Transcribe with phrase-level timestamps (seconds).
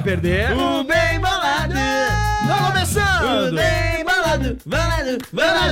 [0.00, 0.52] vai perder.
[0.52, 1.74] O bem bolado.
[1.74, 3.48] Tá começando.
[3.48, 4.58] O bem bolado.
[4.64, 5.70] Bolado, bolado.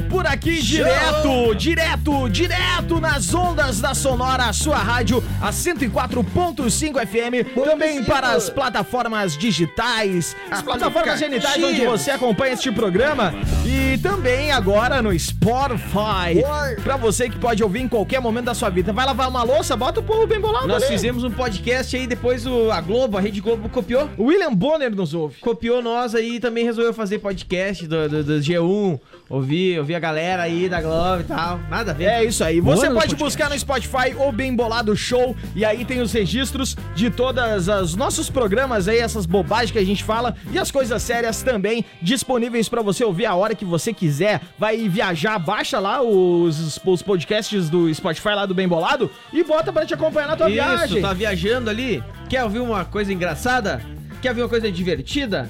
[0.00, 8.04] Por aqui, direto, direto, direto nas ondas da Sonora, sua rádio, a 104.5 FM, também
[8.04, 13.34] para as plataformas digitais, as plataformas genitais onde você acompanha este programa
[13.64, 16.42] e também agora no Spotify,
[16.82, 18.92] pra você que pode ouvir em qualquer momento da sua vida.
[18.92, 20.92] Vai lavar uma louça, bota o povo Bem Bolado Nós ali.
[20.92, 24.10] fizemos um podcast aí, depois o, a Globo, a Rede Globo copiou.
[24.16, 25.36] O William Bonner nos ouve.
[25.40, 29.00] Copiou nós aí e também resolveu fazer podcast do, do, do G1.
[29.28, 31.58] Ouvir, ouvir a galera aí da Globo e tal.
[31.70, 32.04] Nada a ver.
[32.04, 32.60] É isso aí.
[32.60, 33.24] Você Boa no pode podcast.
[33.24, 37.96] buscar no Spotify o Bem Bolado Show e aí tem os registros de todas os
[37.96, 42.68] nossos programas aí, essas bobagens que a gente fala e as coisas sérias também disponíveis
[42.68, 44.42] pra você ouvir a hora que você quiser.
[44.58, 49.72] Vai viajar, baixa lá os, os podcasts do Spotify lá do Bem Bolado e bota
[49.72, 51.00] pra te acompanhar na tua Isso, viagem.
[51.00, 52.04] tá viajando ali?
[52.28, 53.80] Quer ouvir uma coisa engraçada?
[54.20, 55.48] Quer ouvir uma coisa divertida?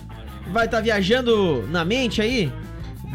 [0.52, 2.52] Vai estar viajando na mente aí?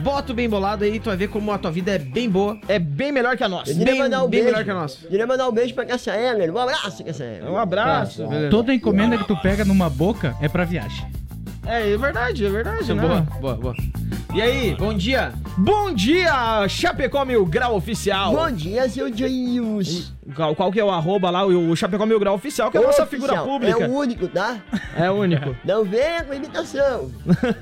[0.02, 2.58] Bota o bem bolado aí, tu vai ver como a tua vida é bem boa.
[2.68, 3.72] É bem melhor que a nossa.
[3.72, 4.46] Eu Bem- mandar um bem beijo.
[4.46, 5.08] melhor que a nossa.
[5.08, 6.54] Queria mandar um beijo pra Cassia Heller.
[6.54, 7.52] Um abraço, Cassia Heller.
[7.52, 8.28] Um abraço.
[8.28, 8.50] Beleza.
[8.50, 11.06] Toda encomenda que tu pega numa boca é pra viagem.
[11.66, 13.02] É, é verdade, é verdade, né?
[13.02, 13.76] Boa, boa, boa.
[14.34, 15.34] E aí, bom dia.
[15.58, 18.32] Bom dia, Chapecó Mil Grau Oficial.
[18.34, 20.14] Bom dia, seu Jails.
[20.36, 21.46] Qual, qual que é o arroba lá?
[21.46, 23.84] O, o Chapecó Mil Grau Oficial, que é a nossa figura pública.
[23.84, 24.58] É o único, tá?
[24.98, 25.56] É o único.
[25.66, 27.12] Não venha com imitação.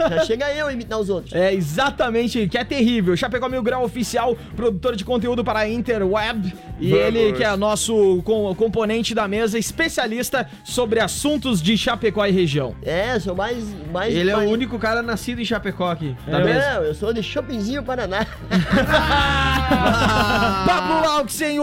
[0.09, 1.33] Já chega eu a imitar os outros.
[1.33, 3.15] É exatamente, que é terrível.
[3.15, 6.53] Chapecó Mil Grau Oficial, produtor de conteúdo para a Interweb.
[6.79, 7.05] E Vamos.
[7.05, 12.75] ele que é nosso com- componente da mesa, especialista sobre assuntos de Chapecó e região.
[12.83, 13.63] É, sou mais.
[13.92, 16.15] mais Ele é o mais- único cara nascido em Chapecó aqui.
[16.27, 16.73] É mesa.
[16.75, 18.25] Não, eu sou de Shoppingzinho Paraná.
[20.65, 21.59] Pablo Lauxen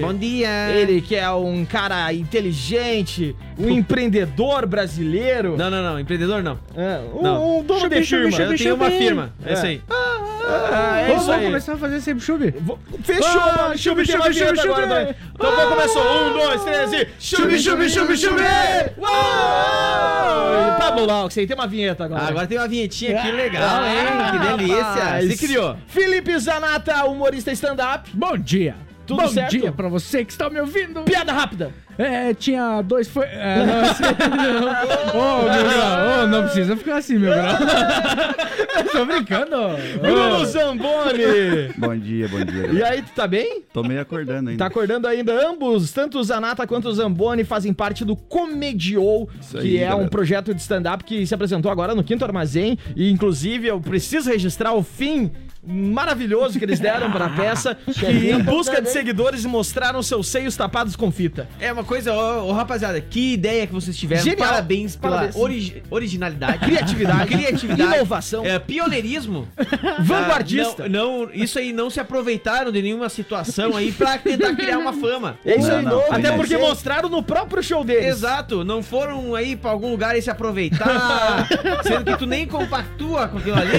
[0.00, 0.70] Bom dia.
[0.70, 5.56] Ele que é um cara inteligente, um empreendedor brasileiro.
[5.56, 6.00] Não, não, não.
[6.00, 6.58] Empreendedor não.
[6.76, 7.58] É, um, Não.
[7.58, 8.36] um dono de firma.
[8.38, 9.32] Eu tenho uma firma.
[9.44, 9.82] É isso aí.
[9.90, 11.44] Ah, é Vamos isso aí.
[11.44, 12.54] começar a fazer sempre chubi.
[13.02, 13.78] Fechou, Ah, mano.
[13.78, 15.18] Chubi, chubi, chubi, chubi, chubi, chubi, agora, chubi.
[15.34, 16.02] Então vamos começou.
[16.02, 17.08] Um, dois, três e...
[17.18, 18.40] Chubi, chubi, chubi, chubi.
[18.98, 20.78] Uou!
[20.78, 22.22] Pablo Lauxen, tem uma vinheta agora.
[22.22, 24.30] Ah, agora tem uma vinhetinha aqui legal, hein?
[24.32, 24.82] Que delícia.
[24.84, 25.24] Rapaz.
[25.28, 25.76] Você criou.
[25.86, 28.08] Felipe Zanata, humorista stand-up.
[28.14, 28.74] Bom dia.
[29.08, 29.50] Tudo Bom certo?
[29.52, 31.00] dia pra você que está me ouvindo.
[31.02, 31.72] Piada rápida.
[31.96, 33.24] É, tinha dois foi.
[33.24, 35.20] É, não, assim, não.
[35.20, 37.56] Ô, meu grau, ô, não precisa ficar assim, meu grau.
[38.92, 39.56] Tô brincando.
[40.00, 41.72] Bruno Zamboni.
[41.78, 42.66] Bom dia, bom dia.
[42.70, 43.62] E aí, tu tá bem?
[43.72, 44.58] Tô meio acordando ainda.
[44.62, 45.48] Tá acordando ainda?
[45.48, 49.86] Ambos, tanto o Zanata quanto o Zamboni, fazem parte do Comediou, Isso aí, que é
[49.88, 50.10] um galera.
[50.10, 52.78] projeto de stand-up que se apresentou agora no Quinto Armazém.
[52.94, 55.30] E, inclusive, eu preciso registrar o fim
[55.66, 60.96] maravilhoso que eles deram pra peça, que em busca de seguidores mostraram seus seios tapados
[60.96, 61.48] com fita.
[61.60, 64.22] É uma coisa, ô, ô, rapaziada, que ideia que vocês tiveram.
[64.22, 64.48] Genial.
[64.48, 65.36] Parabéns pela Parabéns.
[65.36, 66.58] origi- originalidade.
[66.64, 67.26] Criatividade.
[67.26, 67.94] Criatividade.
[67.96, 68.44] Inovação.
[68.44, 69.48] É, pioneirismo.
[70.00, 70.84] Vanguardista.
[70.84, 74.78] Ah, não, não, isso aí não se aproveitaram de nenhuma situação aí pra tentar criar
[74.78, 75.38] uma fama.
[75.44, 75.84] É isso Não, aí.
[75.84, 78.06] não, foi Até porque mostraram no próprio show deles.
[78.06, 81.46] Exato, não foram aí pra algum lugar e se aproveitar,
[81.82, 83.76] sendo que tu nem compactua com aquilo ali,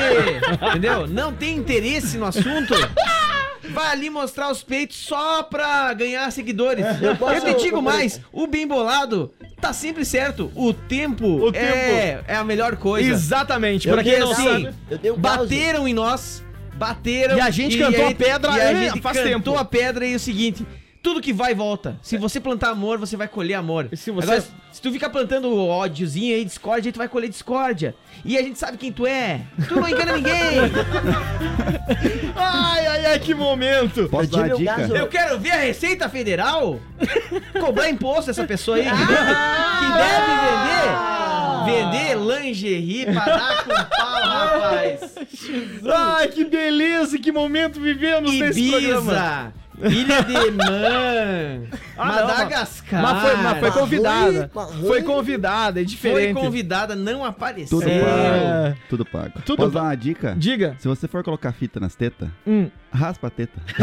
[0.70, 1.08] entendeu?
[1.08, 2.74] Não tem interesse no assunto.
[3.72, 6.84] Vai ali mostrar os peitos só pra ganhar seguidores.
[7.02, 9.31] Eu, posso- te digo eu- mais, o bem bolado
[9.62, 10.52] tá sempre certo.
[10.56, 13.07] O tempo, O é, é a melhor coisa.
[13.12, 13.88] Exatamente.
[13.88, 14.74] Eu Pra quem não assim, sabe.
[15.03, 15.16] Eu.
[15.18, 16.44] Bateram em nós,
[16.75, 17.38] bateram.
[17.38, 19.57] E a gente cantou a pedra, e a é, gente faz cantou tempo.
[19.57, 20.66] a pedra e o seguinte.
[21.02, 21.98] Tudo que vai volta.
[22.02, 23.88] Se você plantar amor, você vai colher amor.
[23.92, 27.30] E se você- Agora, se tu ficar plantando ódiozinho aí, discórdia, aí tu vai colher
[27.30, 27.96] discórdia.
[28.26, 29.42] E a gente sabe quem tu é.
[29.68, 30.60] Tu não engana ninguém.
[32.36, 34.08] Ai, ai, ai, que momento.
[34.10, 34.75] Posso Eu dar uma um dica?
[34.75, 36.80] caso- Eu quero ver a Receita Federal
[37.60, 39.06] cobrar imposto essa pessoa aí que deve,
[39.80, 40.31] que deve
[41.66, 45.16] vender, vender lingerie pra dar com pau, rapaz.
[45.96, 49.54] Ai, que beleza, que momento vivemos nesse programa.
[49.81, 51.64] Ilha de Man,
[51.98, 53.02] Ah, não, Madagascar.
[53.02, 54.52] Mas foi, mas foi convidada.
[54.54, 54.88] marrui.
[54.88, 56.40] Foi convidada, é Foi diferente.
[56.40, 57.80] convidada, não apareceu.
[57.80, 58.00] Tudo É.
[58.02, 58.78] pago.
[58.90, 59.42] Tudo pago.
[59.46, 60.36] Tudo Posso dar uma dica?
[60.38, 60.76] Diga.
[60.80, 62.70] Se você for colocar fita nas tetas, Hum.
[62.94, 63.60] raspa a teta.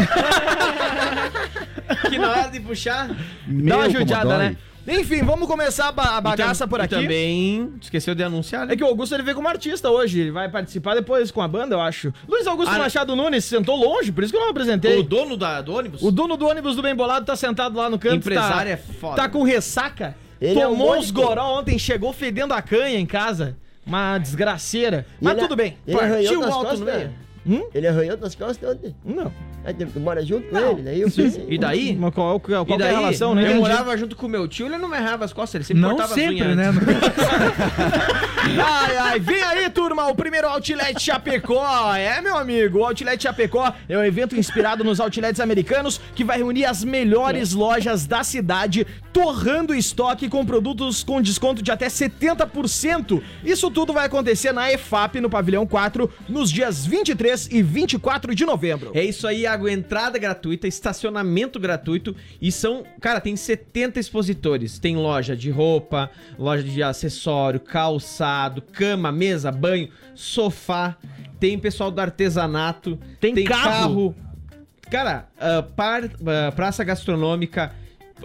[2.09, 3.07] Que na hora de puxar.
[3.07, 3.15] Dá
[3.47, 4.57] Meu, uma judiada, né?
[4.87, 6.95] Enfim, vamos começar a ba- a bagaça tam- por aqui.
[6.95, 8.73] também, esqueceu de anunciar, né?
[8.73, 10.19] É que o Augusto ele veio como artista hoje.
[10.21, 12.13] Ele vai participar depois com a banda, eu acho.
[12.27, 14.97] Luiz Augusto Ah, Machado Nunes sentou longe, por isso que eu não apresentei.
[14.99, 16.01] O dono da, do ônibus?
[16.01, 18.15] O dono do ônibus do Bem Bolado tá sentado lá no canto.
[18.15, 19.15] Empresário tá, é foda.
[19.17, 20.15] Tá com ressaca.
[20.39, 23.57] Ele é Tomou um uns goró ontem, chegou fedendo a canha em casa.
[23.85, 25.05] Uma desgraceira.
[25.19, 25.77] Mas ele- tudo bem.
[25.87, 27.13] Ele arranhou Partiu nas alto costas, no meio.
[27.45, 27.69] Hum?
[27.73, 28.95] Ele arranhou nas costas ontem.
[29.03, 29.31] Não.
[29.65, 31.95] Aí tu tu mora junto com ele, daí eu pensei, E daí?
[31.99, 32.95] Mas qual, qual, qual e que é daí?
[32.95, 33.41] a relação, né?
[33.41, 33.59] eu Entendi.
[33.59, 36.13] morava junto com meu tio, ele não me errava as costas, ele sempre Não cortava
[36.13, 36.71] as sempre, unhas né?
[38.59, 41.93] Ai, ai, vem aí, turma, o primeiro Outlet Chapecó.
[41.95, 46.37] É, meu amigo, o Outlet Chapecó é um evento inspirado nos outlets americanos que vai
[46.37, 53.21] reunir as melhores lojas da cidade, torrando estoque com produtos com desconto de até 70%.
[53.43, 58.45] Isso tudo vai acontecer na EFAP, no Pavilhão 4, nos dias 23 e 24 de
[58.45, 58.91] novembro.
[58.93, 64.77] É isso aí, água entrada gratuita, estacionamento gratuito e são, cara, tem 70 expositores.
[64.79, 70.95] Tem loja de roupa, loja de acessório, calçado, cama, mesa, banho, sofá.
[71.39, 74.15] Tem pessoal do artesanato, Tem carro.
[74.89, 77.71] Cara, ah, par- ah, praça gastronômica,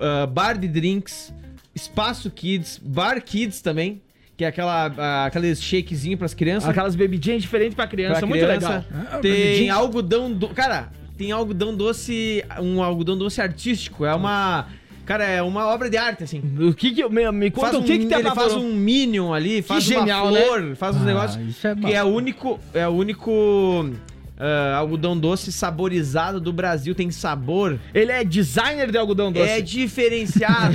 [0.01, 1.33] ah, bar de drinks,
[1.75, 4.01] espaço kids, bar kids também,
[4.37, 6.71] que é aquela ah, aqueles shakezinho pras crianças.
[6.71, 8.69] Aquelas bebidinhas diferentes pra criança, Pra muito criança.
[8.69, 8.85] legal.
[9.11, 9.75] Ah, Tem bebidinha.
[9.75, 10.49] algodão do...
[10.51, 10.91] Cara,
[11.23, 14.05] tem algodão doce, um algodão doce artístico.
[14.05, 14.67] É uma...
[15.07, 16.41] Cara, é uma obra de arte, assim.
[16.61, 18.73] O que que, me, me conta Faz o que um- que tem ele faz um
[18.73, 22.07] minion ali, faz genial, uma flor, faz uns Ah, negócios isso é que é o
[22.07, 23.91] único, é o único
[24.39, 29.49] ah, algodão doce saborizado do Brasil, tem sabor, Ele é designer de algodão doce.
[29.51, 30.75] é diferenciado.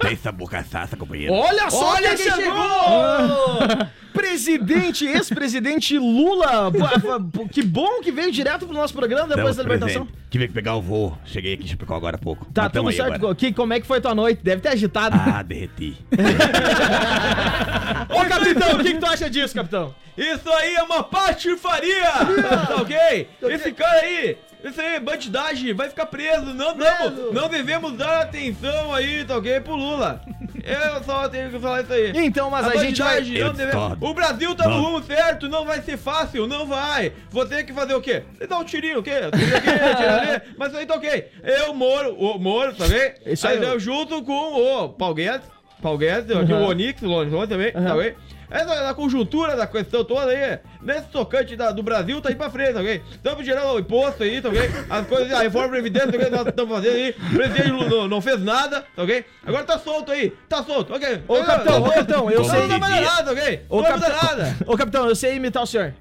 [0.00, 1.32] Tem sabor caçaça, companheiro.
[1.34, 3.88] Olha só Olha quem quem chegou!
[4.18, 6.72] Presidente, ex-presidente Lula.
[7.32, 10.08] Pô, Que bom que veio direto pro nosso programa depois da libertação.
[10.28, 11.16] Tive que pegar o voo.
[11.24, 12.44] Cheguei aqui em Chapecó agora há pouco.
[12.52, 13.34] Tá Mas tamo tudo certo.
[13.36, 14.40] Que, como é que foi tua noite?
[14.42, 15.16] Deve ter agitado.
[15.16, 15.96] Ah, derreti.
[18.10, 19.94] Ô, capitão, o que, que tu acha disso, capitão?
[20.16, 22.10] Isso aí é uma patifaria!
[22.66, 23.28] tá ok?
[23.42, 26.46] Esse cara aí, esse aí, bandidagem, vai ficar preso.
[26.46, 29.60] Não, não, não devemos dar atenção aí, tá ok?
[29.60, 30.20] Pro Lula.
[30.64, 32.12] Eu só tenho que falar isso aí.
[32.14, 33.22] Então, mas a, gente vai.
[33.72, 33.96] não.
[34.00, 37.12] O Brasil tá no rumo certo, não vai ser fácil, não vai.
[37.30, 38.22] Vou ter que fazer o quê?
[38.48, 39.12] Dar um tirinho, o quê?
[39.12, 41.30] Aqui, mas aí tá ok.
[41.42, 43.14] Eu moro, o Moro, tá vendo?
[43.26, 45.48] Isso aí aí, eu junto com o Paul Guedes,
[45.80, 47.94] Paul Guedes, aqui o Onix, o Longe também, tá
[48.50, 48.60] vendo?
[48.72, 52.50] Essa da conjuntura da questão toda aí, nesse tocante da- do Brasil, tá aí pra
[52.50, 53.02] frente, tá ok?
[53.10, 54.70] Estamos gerando o imposto aí, tá ok?
[54.88, 56.30] As coisas, a reforma previdência, tá ok?
[56.30, 57.10] Nós estamos fazendo aí.
[57.10, 59.24] O presidente não, não- fez nada, tá ok?
[59.46, 61.22] Agora tá solto aí, tá solto, ok?
[61.28, 62.66] Ô, capitão, ô, capitão, eu sei.
[62.66, 63.62] Não vai nada, ok?
[63.68, 64.56] Ô, não capitão, nada.
[64.66, 65.94] ô, capitão, eu sei imitar o senhor.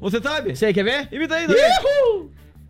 [0.00, 0.54] Você sabe?
[0.56, 1.08] Sei, quer ver?
[1.10, 1.54] Imita aí, tá!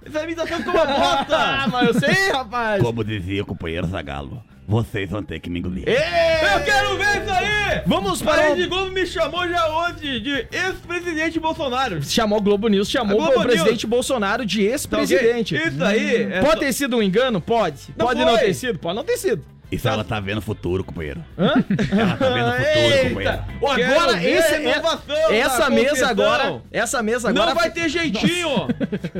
[0.06, 1.66] Essa imitação ficou uma Ah, bosta!
[1.70, 2.82] mas eu sei, rapaz.
[2.82, 5.84] Como dizia o companheiro Zagalo, vocês vão ter que me engolir.
[5.86, 7.82] Eu quero ver isso aí!
[7.86, 8.68] Vamos A para Rede o...
[8.68, 12.02] Globo me chamou já hoje de ex-presidente Bolsonaro.
[12.02, 13.86] Chamou o Globo News, chamou A Globo o presidente.
[13.86, 14.72] Bolsonaro de Tá ok?
[14.74, 15.54] ex-presidente.
[15.56, 17.40] Isso aí é Pode só- ter sido um engano?
[17.40, 17.94] Pode.
[17.96, 18.46] Não pode não foi.
[18.46, 18.78] ter sido?
[18.78, 19.44] Pode não ter sido.
[19.72, 21.24] Isso ela tá vendo o futuro, companheiro.
[21.36, 21.52] Hã?
[21.90, 23.44] Ela tá vendo o futuro, companheiro.
[23.94, 27.88] Agora, ver esse, a inovação essa da mesa agora, essa mesa agora, Não vai ter
[27.88, 28.68] jeitinho!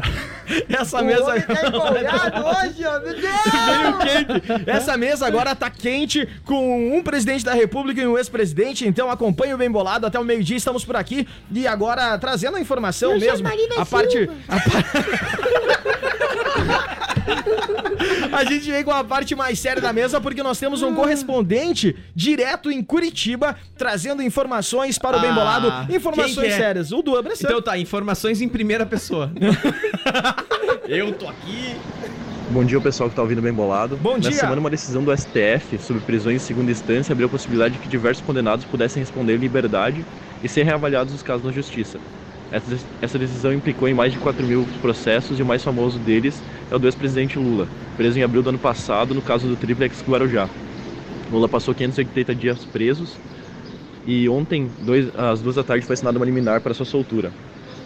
[0.69, 3.25] essa O mesa tá empolgado hoje, ó, meu Deus!
[3.67, 3.99] Veio
[4.39, 4.71] quente.
[4.71, 9.55] Essa mesa agora tá quente com um presidente da república e um ex-presidente, então acompanhe
[9.55, 13.21] o Bem Bolado até o meio-dia, estamos por aqui e agora trazendo a informação Eu
[13.21, 14.85] mesmo, a parte a, pa-
[18.35, 21.95] A gente vem com a parte mais séria da mesa porque nós temos um correspondente
[22.15, 26.57] direto em Curitiba trazendo informações para o Bem Ah, Bolado, quem informações que é?
[26.57, 26.91] sérias.
[26.93, 27.47] O Duan Bressan.
[27.47, 29.31] Então tá, informações em primeira pessoa.
[30.89, 31.77] Eu tô aqui.
[32.51, 33.97] Bom dia, pessoal que tá ouvindo bem bolado.
[33.97, 34.41] Bom Nessa dia.
[34.41, 37.89] semana, uma decisão do STF sobre prisões em segunda instância abriu a possibilidade de que
[37.89, 40.05] diversos condenados pudessem responder em liberdade
[40.43, 41.99] e ser reavaliados os casos na justiça.
[42.55, 46.41] Essa, essa decisão implicou em mais de 4 mil processos e o mais famoso deles
[46.71, 50.01] é o do ex-presidente Lula, preso em abril do ano passado no caso do Triplex
[50.07, 50.49] Guarujá.
[51.29, 53.19] Lula passou 580 dias presos
[54.07, 57.35] e ontem, dois, às duas da tarde, foi assinada uma liminar para sua soltura.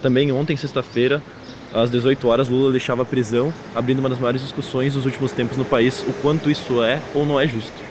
[0.02, 1.25] Também ontem, sexta-feira,
[1.72, 5.56] às 18 horas, Lula deixava a prisão, abrindo uma das maiores discussões dos últimos tempos
[5.56, 7.87] no país, o quanto isso é ou não é justo.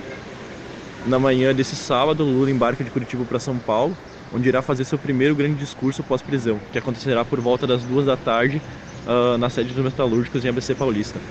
[1.03, 3.97] Na manhã desse sábado, Lula embarca de Curitiba para São Paulo,
[4.31, 8.17] onde irá fazer seu primeiro grande discurso pós-prisão, que acontecerá por volta das duas da
[8.17, 8.63] tarde
[9.05, 11.23] ah, na sede dos metalúrgicos em ABC Paulista.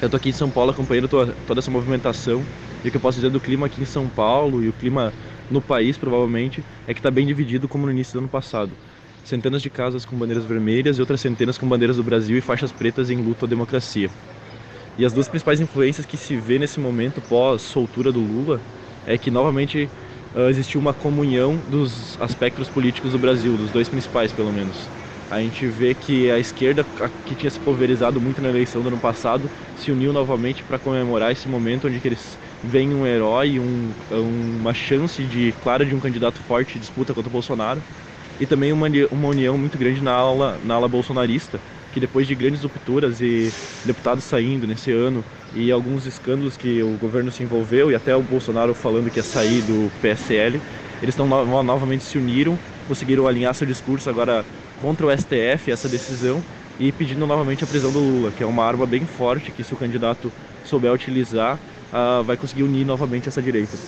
[0.00, 2.48] Eu tô aqui em São Paulo acompanhando to- toda essa movimentação
[2.82, 5.14] e o que eu posso dizer do clima aqui em São Paulo e o clima
[5.48, 8.78] no país, provavelmente, é que está bem dividido como no início do ano passado.
[9.22, 12.72] Centenas de casas com bandeiras vermelhas e outras centenas com bandeiras do Brasil e faixas
[12.72, 14.14] pretas em luto à democracia.
[14.96, 18.64] E as duas principais influências que se vê nesse momento pós-soltura do Lula
[19.04, 19.92] é que novamente
[20.32, 24.90] ah, existiu uma comunhão dos aspectos políticos do Brasil, dos dois principais pelo menos.
[25.28, 26.84] A gente vê que a esquerda,
[27.24, 31.30] que tinha se pulverizado muito na eleição do ano passado, se uniu novamente para comemorar
[31.32, 36.42] esse momento onde eles veem um herói, um, uma chance de clara de um candidato
[36.42, 37.84] forte em disputa contra o Bolsonaro.
[38.38, 42.34] e também uma, uma união muito grande na ala, na ala bolsonarista, que depois de
[42.34, 43.54] grandes rupturas e
[43.84, 48.22] deputados saindo nesse ano e alguns escândalos que o governo se envolveu e até o
[48.22, 50.62] Bolsonaro falando que ia sair do PSL,
[51.00, 55.88] eles estão no- novamente se uniram, conseguiram alinhar seu discurso agora contra o STF, essa
[55.88, 56.44] decisão,
[56.78, 59.74] e pedindo novamente a prisão do Lula, que é uma arma bem forte que se
[59.74, 60.32] o candidato
[60.62, 63.80] souber utilizar, ah, vai conseguir unir novamente essa direita.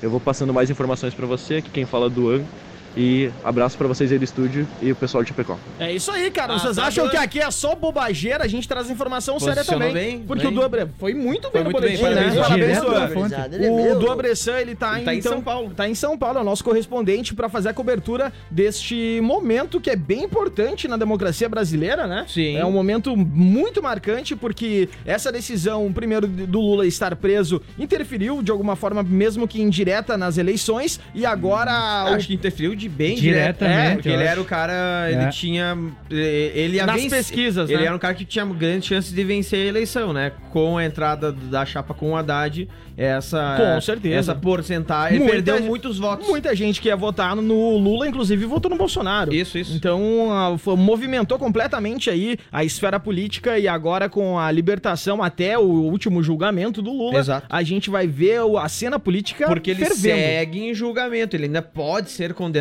[0.00, 2.48] Eu vou passando mais informações para você, aqui quem fala é Duan,
[2.96, 5.58] e abraço para vocês aí do estúdio e o pessoal de Chapecó.
[5.78, 6.54] É isso aí, cara.
[6.54, 7.16] Ah, Vocês tá acham doido.
[7.18, 8.44] que aqui é só bobageira?
[8.44, 9.92] A gente traz informação séria também.
[9.92, 10.52] bem, porque bem.
[10.52, 12.80] o Duabre foi muito Foi bem no muito bem, boletim, parabéns, né?
[12.80, 13.00] Duan.
[13.00, 13.34] da fonte.
[13.54, 13.98] Ele é O meu.
[13.98, 15.70] do Bressan, ele tá, Ele tá em então, São Paulo.
[15.74, 19.90] Tá em São Paulo, é o nosso correspondente pra fazer a cobertura deste momento que
[19.90, 22.24] é bem importante na democracia brasileira, né?
[22.28, 22.56] Sim.
[22.56, 28.50] É um momento muito marcante porque essa decisão, primeiro do Lula estar preso, interferiu de
[28.50, 31.72] alguma forma, mesmo que indireta, nas eleições e agora
[32.10, 33.90] o Acho que interferiu de bem Diretamente, direto.
[33.90, 34.30] É, porque ele acho.
[34.32, 35.28] era o cara, ele É.
[35.28, 35.76] tinha.
[36.10, 37.86] Ele ia Nas vencer- pesquisas, Ele né?
[37.86, 40.32] era um cara que tinha grandes chances de vencer a eleição, né?
[40.52, 43.56] Com a entrada da chapa com o Haddad, essa.
[43.74, 44.14] Com certeza.
[44.16, 45.18] Essa porcentagem.
[45.18, 46.28] Muita perdeu muitos votos.
[46.28, 49.34] Muita gente que ia votar no Lula, inclusive, votou no Bolsonaro.
[49.34, 49.74] Isso, isso.
[49.76, 55.62] Então, foi- movimentou completamente aí a esfera política e agora com a libertação até o
[55.62, 57.46] último julgamento do Lula, Exato.
[57.50, 60.16] a gente vai ver a cena política Porque ele fervendo.
[60.20, 62.54] segue em julgamento, ele ainda pode ser condenado,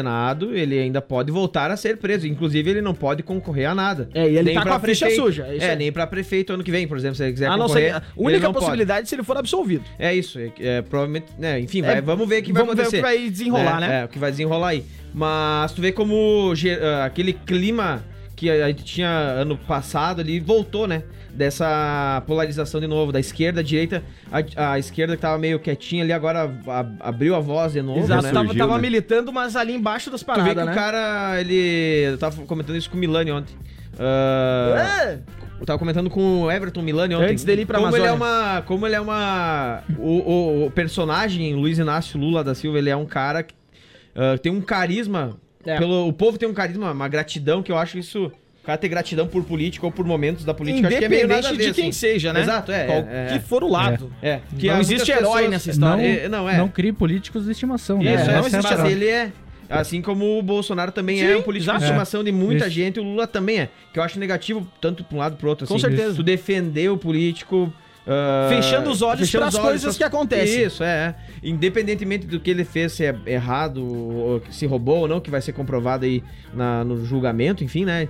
[0.53, 2.27] ele ainda pode voltar a ser preso.
[2.27, 4.09] Inclusive, ele não pode concorrer a nada.
[4.13, 5.23] É, e ele Nem tá com a ficha prefeito.
[5.25, 7.57] suja, é É, nem pra prefeito ano que vem, por exemplo, se ele quiser A
[7.57, 7.91] não concorrer.
[7.93, 8.65] ser, a única não pode.
[8.65, 9.83] possibilidade se ele for absolvido.
[9.97, 12.75] É isso, é, é, provavelmente, né, enfim, vai, É, vamos ver o que vai vamos
[12.75, 12.97] ver o acontecer.
[12.97, 14.01] que vai desenrolar, né?
[14.01, 14.83] É, o que vai desenrolar aí.
[15.13, 18.03] Mas tu vê como ah, aquele clima
[18.35, 21.03] que a gente tinha ano passado ali voltou, né?
[21.33, 24.03] Dessa polarização de novo, da esquerda à direita.
[24.55, 27.99] A, a esquerda que tava meio quietinha ali, agora a- abriu a voz de novo,
[27.99, 28.31] Exato, né?
[28.31, 28.81] tava, Surgiu, tava né?
[28.81, 30.71] militando, mas ali embaixo das Tu vê paradas, que né?
[30.71, 32.03] o cara, ele.
[32.11, 33.55] Eu tava comentando isso com o Milani ontem.
[33.99, 35.19] Ah, É,
[35.59, 37.31] eu tava comentando com o Everton Milani ontem.
[37.31, 39.81] Antes dele ir pra como ele é uma Como ele é uma.
[39.97, 43.55] O, o- o personagem Luiz Inácio Lula da Silva, ele é um cara que
[44.15, 45.37] ah, tem um carisma.
[45.65, 45.77] É.
[45.77, 48.31] Pelo, o povo tem um carisma, uma gratidão que eu acho isso.
[48.63, 51.27] O cara ter gratidão por política ou por momentos da política, acho que é meio
[51.27, 51.91] nada ver, de quem assim.
[51.91, 52.43] seja, né?
[52.43, 52.85] Exato, é.
[52.85, 54.09] Qual é, que for o lado.
[54.21, 54.39] é.
[54.57, 56.19] Que Não existe herói pessoas- nessa Não, história.
[56.21, 56.57] É, não, é.
[56.57, 58.15] não crie políticos de estimação, né?
[58.15, 59.31] Isso, É, é, não existe mas ele é.
[59.69, 61.83] Assim como o Bolsonaro também Sim, é um político de exato.
[61.83, 62.75] estimação de muita Isso.
[62.75, 63.69] gente, o Lula também é.
[63.91, 65.67] Que eu acho negativo, tanto pra um lado pro outro.
[65.67, 66.15] Com assim, certeza.
[66.15, 67.73] Tu defender o político.
[68.07, 70.63] Ah, Fechando os olhos os olhos coisas pras- que acontecem.
[70.65, 70.87] Isso, é.
[70.87, 71.15] é.
[71.47, 75.53] Independentemente do que ele fez, se é errado, se roubou ou não, que vai ser
[75.53, 78.07] comprovado aí na- no julgamento, enfim, né?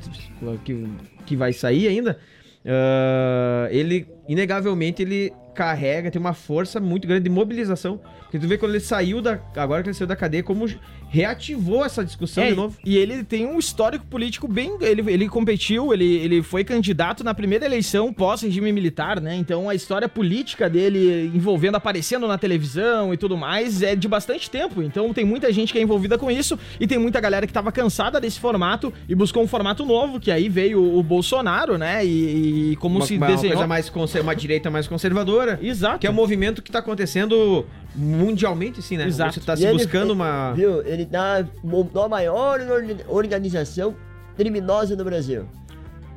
[0.65, 0.87] Que,
[1.25, 2.17] que vai sair ainda.
[2.65, 7.99] ah, ele, inegavelmente, ele carrega, tem uma força muito grande de mobilização.
[8.23, 9.39] Porque tu vê quando ele saiu da.
[9.55, 10.65] Agora que ele saiu da cadeia, como
[11.07, 12.75] reativou essa discussão É, de novo.
[12.83, 14.75] E ele tem um histórico político bem.
[14.81, 19.35] Ele, ele competiu, ele, ele foi candidato na primeira eleição pós-regime militar, né?
[19.35, 24.49] Então a história política dele envolvendo, aparecendo na televisão e tudo mais, é de bastante
[24.49, 24.81] tempo.
[24.81, 27.71] Então tem muita gente que é envolvida com isso e tem muita galera que tava
[27.71, 32.03] cansada desse formato e buscou um formato novo, que aí veio o, Bolsonaro, né?
[32.03, 33.53] E, e como uma, se uma desenhou.
[33.53, 35.59] coisa mais conser- uma direita mais conservadora.
[35.61, 35.99] Exato.
[35.99, 37.65] Que é um movimento que tá acontecendo
[37.95, 39.05] mundialmente, assim, né?
[39.07, 39.33] Exato.
[39.35, 40.53] Você tá E se ele- buscando ele- uma.
[40.53, 40.85] Viu?
[40.85, 43.95] Ele tá, montou a maior orga- organização
[44.35, 45.45] criminosa no Brasil.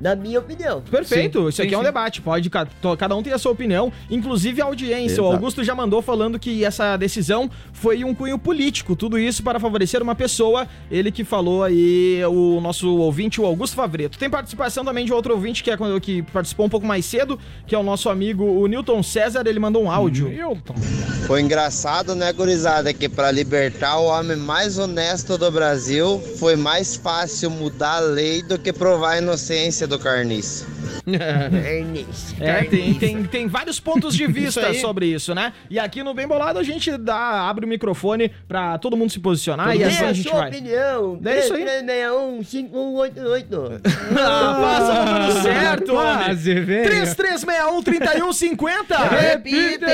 [0.00, 0.82] Na minha opinião.
[0.82, 1.86] Perfeito, Sim, isso aqui sim, é um sim.
[1.86, 5.22] debate, pode, cada um tem a sua opinião, inclusive a audiência.
[5.22, 5.36] O Exato.
[5.36, 10.02] Augusto já mandou falando que essa decisão foi um cunho político, tudo isso para favorecer
[10.02, 14.18] uma pessoa, ele que falou aí, o nosso ouvinte, o Augusto Favreto.
[14.18, 17.74] Tem participação também de outro ouvinte que, é, que participou um pouco mais cedo, que
[17.74, 20.28] é o nosso amigo, o Newton César, ele mandou um áudio.
[20.28, 20.74] Milton.
[21.26, 26.96] Foi engraçado, né, gurizada, que para libertar o homem mais honesto do Brasil, foi mais
[26.96, 30.66] fácil mudar a lei do que provar a inocência do carniça.
[31.06, 32.36] Ernest.
[32.40, 34.80] É, tem, tem, tem vários pontos de vista aí.
[34.80, 35.52] sobre isso, né?
[35.70, 39.20] E aqui no Bem Bolado a gente dá, abre o microfone pra todo mundo se
[39.20, 40.48] posicionar e assim a a gente sua vai.
[40.50, 41.20] opinião.
[41.24, 41.64] É isso aí.
[41.64, 43.80] 3361-5188.
[44.18, 45.92] Ah, passa o número certo.
[45.92, 46.90] Quase, velho.
[46.90, 49.08] 3361-3150.
[49.10, 49.84] Repite.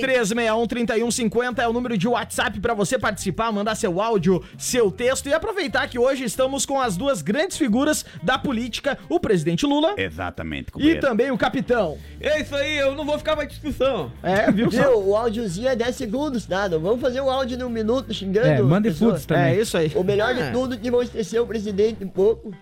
[0.00, 5.34] 3361-3150 é o número de WhatsApp pra você participar, mandar seu áudio, seu texto e
[5.34, 10.68] aproveitar que hoje estamos com as duas grandes figuras da política, o presidente Lula Exatamente,
[10.68, 11.00] e companheiro.
[11.00, 11.96] também o capitão.
[12.20, 14.10] É isso aí, eu não vou ficar mais discussão.
[14.22, 14.68] É, viu?
[14.70, 14.98] Viu?
[15.08, 16.68] O áudiozinho é 10 segundos, tá?
[16.68, 18.46] Não vamos fazer o áudio de um minuto xingando.
[18.74, 18.98] É, pessoas.
[18.98, 19.44] foods também.
[19.44, 19.92] É isso aí.
[19.94, 20.32] O melhor Ah.
[20.32, 22.52] de tudo é que vão esquecer o presidente um pouco.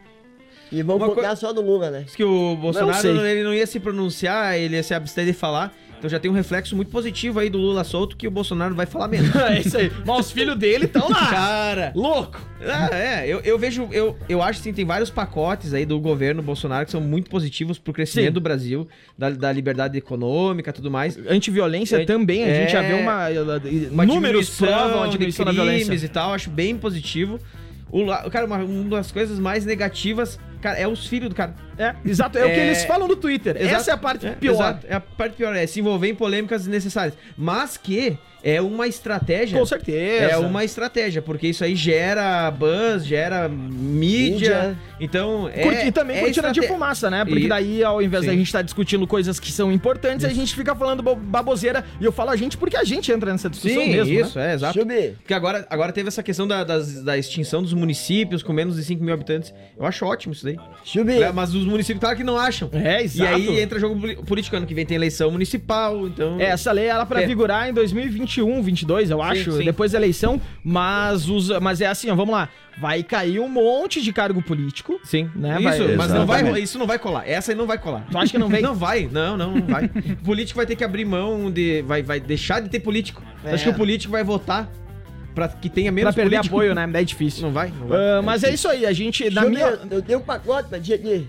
[0.72, 2.00] E vão focar só no Lula, né?
[2.04, 3.16] Diz que o Bolsonaro sei.
[3.16, 5.72] ele não ia se pronunciar, ele ia se abster de falar.
[6.04, 8.84] Então já tem um reflexo muito positivo aí do Lula solto que o Bolsonaro vai
[8.84, 9.34] falar menos.
[9.44, 9.90] É isso aí.
[10.04, 11.30] Mas os filhos dele estão lá.
[11.30, 12.38] Cara, Louco.
[12.62, 16.42] Ah, é, eu, eu vejo, eu, eu acho assim, tem vários pacotes aí do governo
[16.42, 18.32] Bolsonaro que são muito positivos pro crescimento Sim.
[18.32, 21.16] do Brasil, da, da liberdade econômica e tudo mais.
[21.26, 23.28] Antiviolência É, também, a gente já vê uma.
[23.90, 26.04] Uma números provam a de diminuição da crimes violência.
[26.04, 27.40] e tal, acho bem positivo.
[27.90, 31.54] O, cara, uma, uma das coisas mais negativas, cara, é os filhos do cara.
[31.78, 33.56] É, exato, é, o que É, eles falam no Twitter.
[33.56, 33.74] Exato.
[33.76, 34.54] Essa é a parte É, pior.
[34.54, 37.14] exato, é a parte pior, é se envolver em polêmicas desnecessárias.
[37.36, 39.58] Mas que é uma estratégia.
[39.58, 40.24] Com certeza.
[40.32, 44.24] É uma estratégia, porque isso aí gera buzz, gera mídia.
[44.34, 44.78] Mídia.
[45.00, 45.62] Então, é.
[45.62, 47.24] Curti- e também é cortina de fumaça, né?
[47.24, 48.38] Porque E- daí, ao invés da Sim.
[48.38, 51.84] gente estar discutindo coisas que são importantes, a gente fica falando bo- baboseira.
[52.00, 54.12] E eu falo a gente porque a gente entra nessa discussão Sim, mesmo.
[54.12, 54.50] isso, né?
[54.50, 54.78] é, exato.
[54.78, 58.76] Chubi, Porque agora, agora teve essa questão da, das- da extinção dos municípios com menos
[58.76, 59.54] de 5 mil habitantes.
[59.76, 60.58] Eu acho ótimo isso daí.
[60.84, 61.22] Chubi.
[61.22, 62.68] É, Mas os municípios, claro que não acham.
[62.72, 63.34] É, E exato.
[63.34, 66.38] aí entra jogo político ano que vem tem eleição municipal, então.
[66.40, 67.26] É, Essa lei era pra É.
[67.26, 69.64] vigorar em 2021, 22, eu acho, sim.
[69.64, 72.48] depois da eleição, mas os, mas é assim, ó, vamos lá.
[72.80, 74.98] Vai cair um monte de cargo político.
[75.04, 77.28] Sim, Né, Isso, vai- mas não vai, isso não vai colar.
[77.28, 78.04] Essa aí não vai colar.
[78.10, 78.62] Tu acha que não vem?
[78.64, 79.84] Não vai, não, não, não vai.
[79.84, 81.82] o político vai ter que abrir mão de.
[81.82, 83.22] Vai, vai deixar de ter político.
[83.44, 83.52] É.
[83.52, 84.68] Acho que o político vai votar
[85.34, 86.56] pra que tenha Pra menos perder político.
[86.56, 86.88] apoio, né?
[86.94, 87.42] É difícil.
[87.42, 87.72] Não vai?
[87.78, 87.98] Não vai.
[87.98, 89.78] Ah, mas é isso aí, a gente, na minha...
[89.90, 91.28] eu tenho um pacote pra dizer aqui.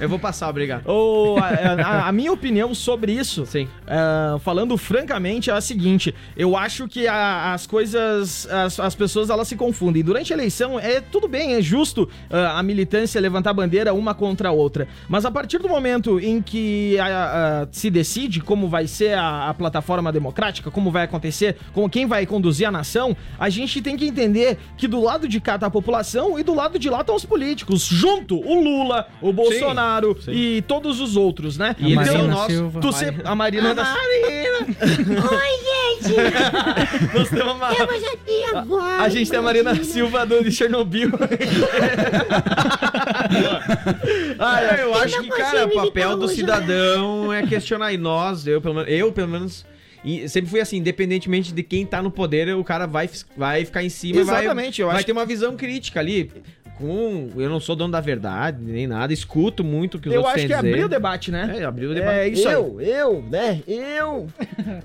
[0.00, 0.86] Eu vou passar, obrigado.
[0.86, 3.66] Ô, a, a- minha opinião sobre isso, Sim.
[3.86, 9.30] ah, falando francamente, é a seguinte: eu acho que a- as coisas, as, as pessoas
[9.30, 10.02] elas se confundem.
[10.02, 14.48] Durante a eleição é tudo bem, é justo ah, a militância levantar bandeira uma contra
[14.50, 14.86] a outra.
[15.08, 20.12] Mas a partir do momento em que a- se decide como vai ser a, plataforma
[20.12, 24.58] democrática, como vai acontecer, como quem vai conduzir a nação, a gente tem que entender
[24.76, 27.24] que do lado de cá tá a população e do lado de lá estão os
[27.24, 27.84] políticos.
[27.84, 29.85] Junto, o Lula, o Bolsonaro
[30.28, 31.74] e todos os outros, né?
[31.78, 32.54] E eles Marina são nossos.
[32.54, 32.80] Silva.
[32.80, 33.14] Tu se...
[33.24, 33.94] A Marina da...
[33.94, 34.76] Oi,
[36.02, 36.14] gente!
[37.14, 37.74] Nós temos uma...
[37.74, 39.02] Temos aqui agora.
[39.02, 41.10] A gente tem a Marina Silva do de Chernobyl.
[44.38, 47.92] Ah, eu acho não que, cara, o papel do cidadão é questionar.
[47.92, 49.64] E nós, eu pelo menos, eu, pelo menos,
[50.04, 53.82] e sempre fui assim, independentemente de quem tá no poder, o cara vai, vai ficar
[53.82, 56.30] em cima e vai, Exatamente, eu vai acho ter uma visão crítica ali.
[56.78, 60.20] Com, eu não sou dono da verdade, nem nada, escuto muito o que os Eu
[60.20, 61.56] outros acho têm que abriu o debate, né?
[61.60, 62.18] É, abriu o debate.
[62.18, 62.54] É isso aí.
[62.54, 63.62] eu, eu, né?
[63.66, 64.26] Eu.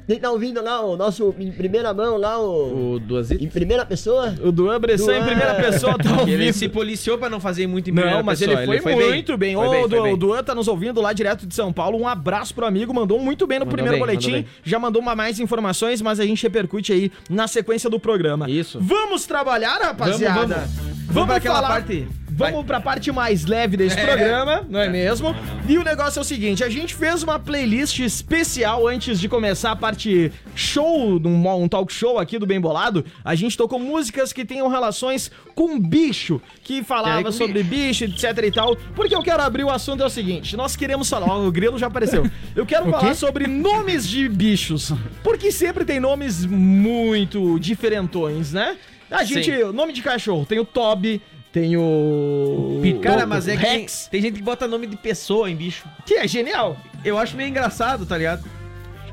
[0.08, 2.94] Quem tá ouvindo lá o nosso em primeira mão lá, o.
[2.94, 4.34] O duas Em primeira pessoa?
[4.42, 7.90] O Duan Bressan em primeira pessoa tá ao Ele se policiou pra não fazer muito
[7.90, 8.58] em primeira Não, mas pessoa.
[8.64, 9.56] ele foi, muito bem.
[9.56, 10.14] Foi Ô, bem, foi Du- bem.
[10.14, 12.00] o Duan tá nos ouvindo lá direto de São Paulo.
[12.00, 14.32] Um abraço pro amigo, mandou muito bem no Mandou primeiro bem, boletim.
[14.32, 14.52] mandou bem.
[14.64, 18.50] Já mandou uma mais informações, mas a gente repercute aí na sequência do programa.
[18.50, 18.80] Isso.
[18.82, 20.40] Vamos trabalhar, rapaziada?
[20.48, 20.92] Vamos, vamos.
[21.12, 25.36] Vamos pra aquela parte- Vamos pra parte mais leve desse programa, não é mesmo?
[25.68, 29.72] E o negócio é o seguinte: a gente fez uma playlist especial antes de começar
[29.72, 33.06] a parte show, um, um talk show aqui do Bem Bolado.
[33.24, 38.24] A gente tocou músicas que tenham relações com bicho, que falava com sobre bicho, etc
[38.46, 38.76] e tal.
[38.96, 41.78] Porque eu quero abrir o assunto é o seguinte: nós queremos falar, ó, o grilo
[41.78, 42.26] já apareceu.
[42.56, 44.92] Eu quero falar sobre nomes de bichos.
[45.24, 48.78] Porque sempre tem nomes muito diferentões, né?
[49.10, 52.82] A gente, o nome de cachorro, tem o Toby, tem o.
[53.02, 55.84] Cara, o- mas o é que tem, gente que bota nome de pessoa em bicho.
[56.06, 56.78] que é genial.
[57.04, 58.44] Eu acho meio engraçado, tá ligado?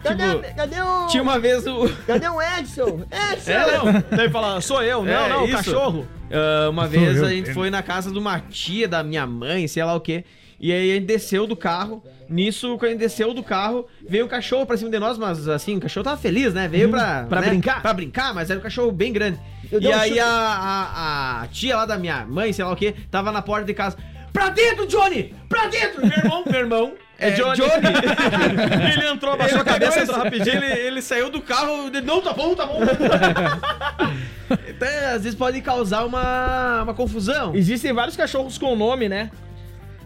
[0.03, 1.07] Cadê, Tipo, cadê o.
[1.09, 1.89] Tinha uma vez o.
[2.07, 3.03] Cadê o Edson?
[3.33, 3.51] Edson!
[3.51, 4.05] É, não.
[4.17, 5.57] Daí fala, sou eu, não, É, não, o isso.
[5.57, 6.07] cachorro.
[6.31, 7.27] Ah, uma vez eu.
[7.27, 10.25] a gente foi na casa de uma tia da minha mãe, sei lá o quê.
[10.61, 12.03] E aí a gente desceu do carro.
[12.29, 15.49] Nisso, quando a gente desceu do carro, veio um cachorro pra cima de nós, mas
[15.49, 16.69] assim, o cachorro tava feliz, né?
[16.69, 17.25] Veio pra.
[17.25, 17.49] pra né?
[17.49, 17.81] brincar?
[17.81, 19.41] Pra brincar, mas era um cachorro bem grande.
[19.71, 22.95] E um aí a, a, a tia lá da minha mãe, sei lá o quê,
[23.11, 23.97] tava na porta de casa.
[24.33, 25.35] Pra dentro, Johnny!
[25.49, 26.07] Pra dentro!
[26.07, 26.93] Meu irmão, meu irmão.
[27.19, 27.59] É, Johnny.
[28.93, 30.63] Ele entrou, abaixou a cabeça, entrou rapidinho.
[30.63, 32.79] Ele, ele saiu do carro, ele, não, tá bom, tá bom.
[34.69, 37.55] então, às vezes pode causar uma, uma confusão.
[37.57, 39.31] Existem vários cachorros com nome, né?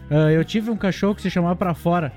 [0.09, 2.11] Ah, eu tive um cachorro que se chamava Pra Fora.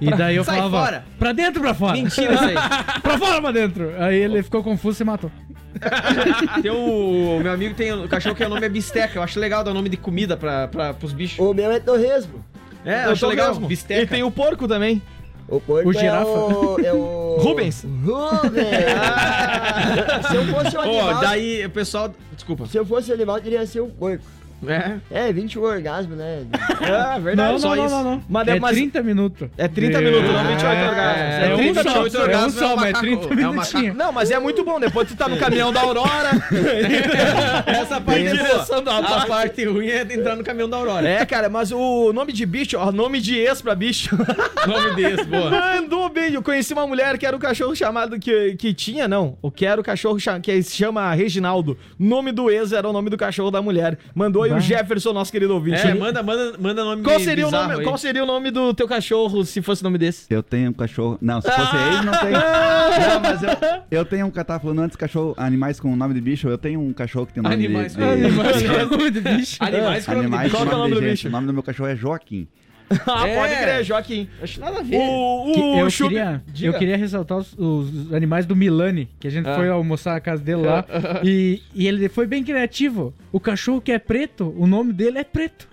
[0.00, 1.04] E daí eu Sai falava, fora.
[1.16, 1.92] pra dentro ou pra fora?
[1.92, 2.54] Mentira isso aí.
[3.00, 3.92] pra fora ou pra dentro?
[4.02, 5.30] Aí ele ficou confuso e se matou.
[6.62, 9.18] Tem o, o meu amigo tem um cachorro que o nome é bisteca.
[9.18, 11.38] Eu acho legal dar o nome de comida pra, pra, pros bichos.
[11.38, 12.44] O meu é torresmo.
[12.84, 13.48] É, eu Eu acho legal.
[13.48, 13.66] mesmo.
[13.68, 14.02] Bisteca.
[14.02, 15.00] E tem o porco também.
[15.48, 16.28] O porco O é girafa.
[16.28, 16.80] o...
[16.84, 17.36] É o...
[17.42, 17.84] Rubens.
[18.04, 18.66] Rubens!
[18.96, 21.20] Ah, se eu fosse um Ó, animal...
[21.20, 22.14] daí o pessoal.
[22.34, 22.66] Desculpa.
[22.66, 24.24] Se eu fosse um animal, teria ser um porco.
[24.66, 24.98] É.
[25.10, 26.42] É, 21 orgasmos, né?
[26.82, 27.52] É, verdade.
[27.52, 27.94] Não, só não, não, isso.
[27.94, 28.22] não, não.
[28.28, 29.48] Mas, é mas 30 minutos.
[29.56, 31.20] é 30 minutos, não 28 orgasmos.
[31.22, 32.14] É, É um 30 só, minutos.
[32.14, 33.96] é um só, mas é macaco- 30 é um minutinhos.
[33.96, 34.80] Não, mas é muito bom.
[34.80, 36.30] Depois tu tá no caminhão da Aurora.
[37.66, 38.98] Essa parte é direção da.
[38.98, 41.08] A parte ruim é entrar no caminhão da Aurora.
[41.08, 44.16] É, cara, mas o nome de bicho, ó, nome de ex pra bicho.
[44.66, 45.50] Nome desse, boa.
[45.50, 46.34] Mandou bem.
[46.34, 49.36] Eu conheci uma mulher que era o cachorro chamado que, que tinha, não.
[49.42, 51.76] O que era o cachorro que se chama Reginaldo.
[51.98, 53.98] Nome do ex era o nome do cachorro da mulher.
[54.14, 54.60] Mandou aí o.
[54.60, 55.80] Jefferson, nosso querido ouvinte.
[55.80, 57.82] É, manda, manda, manda nome Qual seria, o nome, aí.
[57.84, 60.26] qual seria o nome do teu cachorro se fosse o nome desse?
[60.30, 61.18] Eu tenho um cachorro.
[61.20, 62.32] Não, se fosse ele, não tem.
[62.32, 64.32] Não, mas eu, eu tenho um.
[64.60, 66.48] Falando antes cachorro, animais com nome de bicho.
[66.48, 67.98] Eu tenho um cachorro que tem nome Animais de.
[67.98, 69.56] com de- Animais com nome de bicho.
[69.60, 70.56] Animais com nome de Animais bicho.
[70.56, 71.28] com Qual que é o nome do bicho?
[71.28, 72.48] O nome do meu cachorro é Joaquim.
[73.06, 73.34] Ah, É.
[73.36, 74.28] pode crer, Joaquim.
[74.42, 74.96] Acho nada a ver.
[74.98, 76.68] O, o eu, Chup- queria, Diga.
[76.68, 79.54] eu queria ressaltar os, os animais do Milani, que a gente Ah.
[79.54, 80.84] foi almoçar na casa dele lá.
[81.24, 83.14] e, e ele foi bem criativo.
[83.32, 85.68] O cachorro que é preto, o nome dele é preto.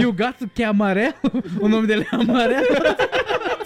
[0.00, 1.14] e o gato que é amarelo,
[1.60, 2.66] o nome dele é amarelo.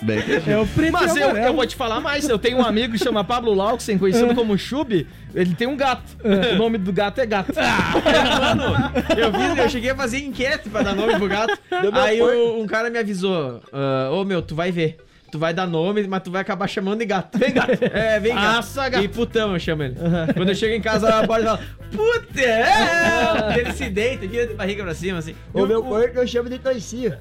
[0.02, 2.28] Bem, É o preto Mas eu, eu vou te falar mais.
[2.28, 5.06] Eu tenho um amigo que chama Pablo Lauxen, conhecido como Chub.
[5.34, 6.02] Ele tem um gato.
[6.52, 7.52] O nome do gato é gato.
[7.54, 8.64] Mano,
[9.16, 11.56] eu, fiz, eu cheguei a fazer enquete pra dar nome pro gato.
[11.92, 14.98] Aí o- um cara me avisou: ah, Ô meu, tu vai ver.
[15.32, 17.38] Tu vai dar nome, mas tu vai acabar chamando de gato.
[17.38, 17.72] Vem, gato.
[17.90, 18.56] É, vem, gato.
[18.56, 19.02] Nossa, gato.
[19.02, 19.96] E putão, eu chamo ele.
[20.34, 23.56] Quando eu chego em casa, a porta fala: Puta, é!
[23.58, 25.34] Ele se deita, vira de barriga pra cima, assim.
[25.54, 27.12] O meu porco eu chamo de toicinho.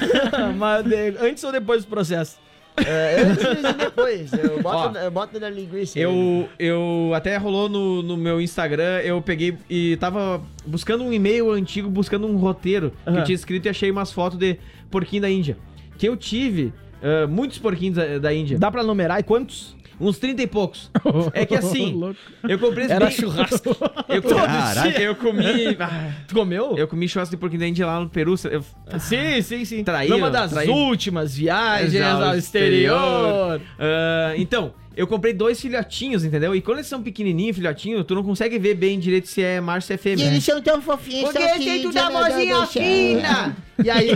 [0.56, 0.86] Mas
[1.20, 2.38] antes ou depois do processo?
[2.76, 4.32] É, antes e depois.
[4.32, 5.98] Eu boto, Ó, na- eu boto na linguiça.
[5.98, 11.50] Eu, eu até rolou no, no meu Instagram, eu peguei e tava buscando um e-mail
[11.50, 13.18] antigo, buscando um roteiro que Aham.
[13.18, 14.58] eu tinha escrito e achei umas fotos de
[14.90, 15.58] porquinho da Índia.
[15.98, 18.58] Que eu tive ah, muitos porquinhos da, da Índia.
[18.58, 19.78] Dá pra numerar e quantos?
[20.02, 20.90] Uns 30 e poucos.
[21.34, 22.00] É que assim,
[22.48, 23.76] eu comprei esse Era bem- churrasco.
[24.08, 24.98] Eu, comi- Caralho.
[25.02, 25.76] eu comi.
[25.78, 26.74] ah, Tu comeu?
[26.76, 28.34] Eu comi churrasco de porquinho da Índia lá no Peru.
[28.50, 28.64] Eu,
[28.98, 29.84] Sim, sim, sim.
[29.84, 30.72] Traíram, Numa das traíram.
[30.74, 33.60] últimas viagens Ao ao exterior.
[33.78, 36.54] Ah, então, eu comprei dois filhotinhos, entendeu?
[36.54, 39.84] E quando eles são pequenininhos, filhotinho, tu não consegue ver bem direito se é macho
[39.84, 40.40] ou se é fêmea.
[40.40, 43.56] são tão fofinhos, Porque esse aí tu dá vozinha fina.
[43.82, 44.10] E aí,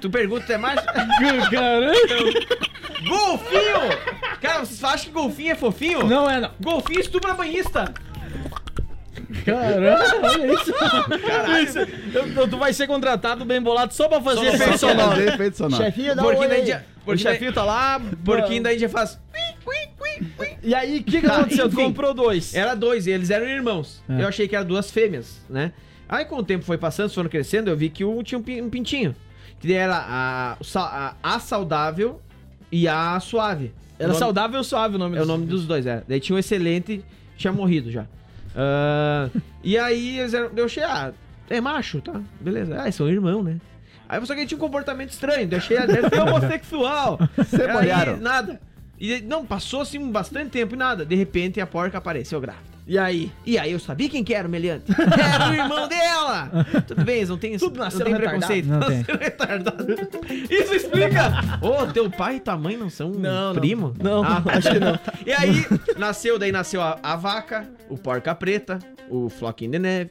[0.00, 0.84] tu pergunta se é macho?
[1.50, 1.92] Caramba.
[3.08, 3.98] Golfinho!
[4.40, 6.04] Cara, vocês acham que golfinho é fofinho?
[6.06, 6.50] Não é, não.
[6.60, 7.92] Golfinho estupra banhista.
[9.44, 10.74] Caramba, olha isso.
[11.64, 11.78] Isso.
[12.38, 15.10] Eu- tu vai ser contratado bem bolado só pra fazer Só efeito pra sonoro.
[15.10, 15.82] Fazer efeito sonoro.
[15.84, 16.58] Chefinho, dá um Porquinho oi da.
[16.60, 16.86] Índia.
[17.06, 18.00] O chefinho tá lá.
[18.24, 19.18] Porquinho da Índia faz.
[20.62, 21.68] E aí, o que, que Tá, aconteceu?
[21.68, 21.84] Tu enfim.
[21.86, 22.54] comprou dois.
[22.54, 24.02] Era dois, e eles eram irmãos.
[24.08, 24.22] É.
[24.22, 25.72] Eu achei que eram duas fêmeas, né?
[26.08, 28.68] Aí com o tempo foi passando, foram crescendo, eu vi que um tinha um pin-
[28.68, 29.14] pintinho.
[29.58, 32.20] Que era a, a, a saudável
[32.70, 33.72] e a suave.
[33.98, 36.02] Era nome- saudável ou suave o nome É o nome dos dois, é.
[36.08, 37.04] Daí tinha um excelente,
[37.36, 38.04] tinha morrido já.
[38.56, 39.28] Ah,
[39.64, 40.50] e aí eles eram.
[40.56, 41.12] Eu achei, ah,
[41.48, 42.20] é macho, tá?
[42.40, 42.76] Beleza.
[42.78, 43.58] Ah, eles são irmão, né?
[44.08, 47.18] Aí só que ele tinha um comportamento estranho, eu achei, ah, deve ser homossexual.
[47.80, 48.20] Aí.
[48.20, 48.60] Nada.
[49.02, 51.04] E não, passou assim bastante tempo e nada.
[51.04, 52.70] De repente a porca apareceu grávida.
[52.92, 53.32] E aí?
[53.46, 54.84] E aí eu sabia quem que era o meliante.
[54.92, 56.50] Era o irmão dela!
[56.86, 58.38] Tudo bem, eles não tem, Tudo não nasceu tem retardado.
[58.46, 58.66] preconceito.
[58.68, 58.98] Não tem.
[58.98, 59.86] Nasceu retardado.
[60.50, 61.32] Isso explica!
[61.62, 63.60] Ô, teu pai e tua mãe não são Não, não.
[63.60, 63.94] primo?
[63.98, 64.98] Não, Ah, acho que não.
[65.24, 65.64] E aí,
[65.96, 68.78] nasceu, daí nasceu a, a vaca, o porca preta,
[69.08, 70.10] o floquinho de neve,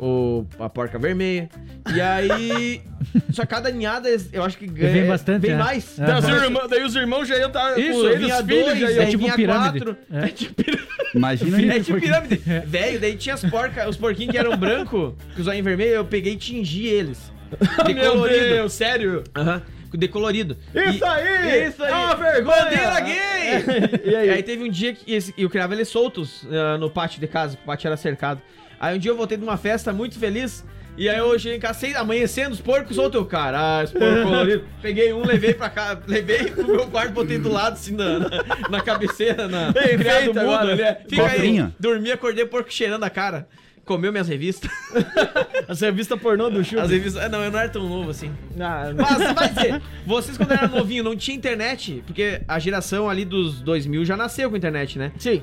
[0.00, 1.50] o, a porca vermelha.
[1.94, 2.80] E aí.
[3.30, 4.90] Só cada ninhada, eu acho que ganha.
[4.92, 5.56] vem bastante, Vem né?
[5.62, 5.98] mais.
[5.98, 6.06] É.
[6.06, 8.64] Daí os, irmãos, daí os irmãos já iam estar Isso, com eles, vinha os filhos
[8.64, 9.02] dois, já iam...
[9.02, 9.84] É tipo vinha pirâmide.
[9.84, 9.96] quatro.
[10.10, 10.24] É.
[10.24, 11.01] É tipo pirâmide.
[11.14, 12.40] Imagina É tipo pirâmide.
[12.66, 16.04] Velho, daí tinha as porca, os porquinhos que eram branco, que os olhinhos vermelhos, eu
[16.04, 17.32] peguei e tingi eles.
[17.86, 18.40] De Meu colorido.
[18.48, 19.24] Deus, sério?
[19.36, 19.62] Aham.
[19.92, 20.56] De colorido.
[20.74, 21.68] Isso E- aí!
[21.68, 21.92] Isso aí!
[21.92, 22.62] É uma vergonha!
[22.64, 24.00] Bandeira gay!
[24.10, 24.30] E aí?
[24.30, 24.42] aí?
[24.42, 27.66] teve um dia que esse- eu criava eles soltos ah, no pátio de casa, o
[27.66, 28.40] pátio era cercado.
[28.80, 30.64] Aí um dia eu voltei de uma festa muito feliz.
[30.96, 34.22] E aí eu cheguei em casa, sei, amanhecendo, os porcos eu, cara, ah, esse porco
[34.22, 34.64] colorido.
[34.82, 38.28] Peguei um, levei pra cá, levei pro meu quarto, botei do lado, assim, na, na,
[38.70, 40.98] na cabeceira, na Bem criado feito mudo agora, né?
[41.08, 43.48] Fica aí, dormi, acordei, porco cheirando a cara.
[43.84, 44.70] Comeu minhas revistas.
[45.66, 46.82] As revistas pornô do Chupa.
[46.82, 47.20] As revistas.
[47.24, 48.30] ah, Não, eu não era tão novo assim.
[48.60, 53.24] Ah, Mas vai dizer, vocês quando eram novinho não tinha internet, porque a geração ali
[53.24, 55.10] dos 2000 já nasceu com internet, né?
[55.18, 55.42] Sim.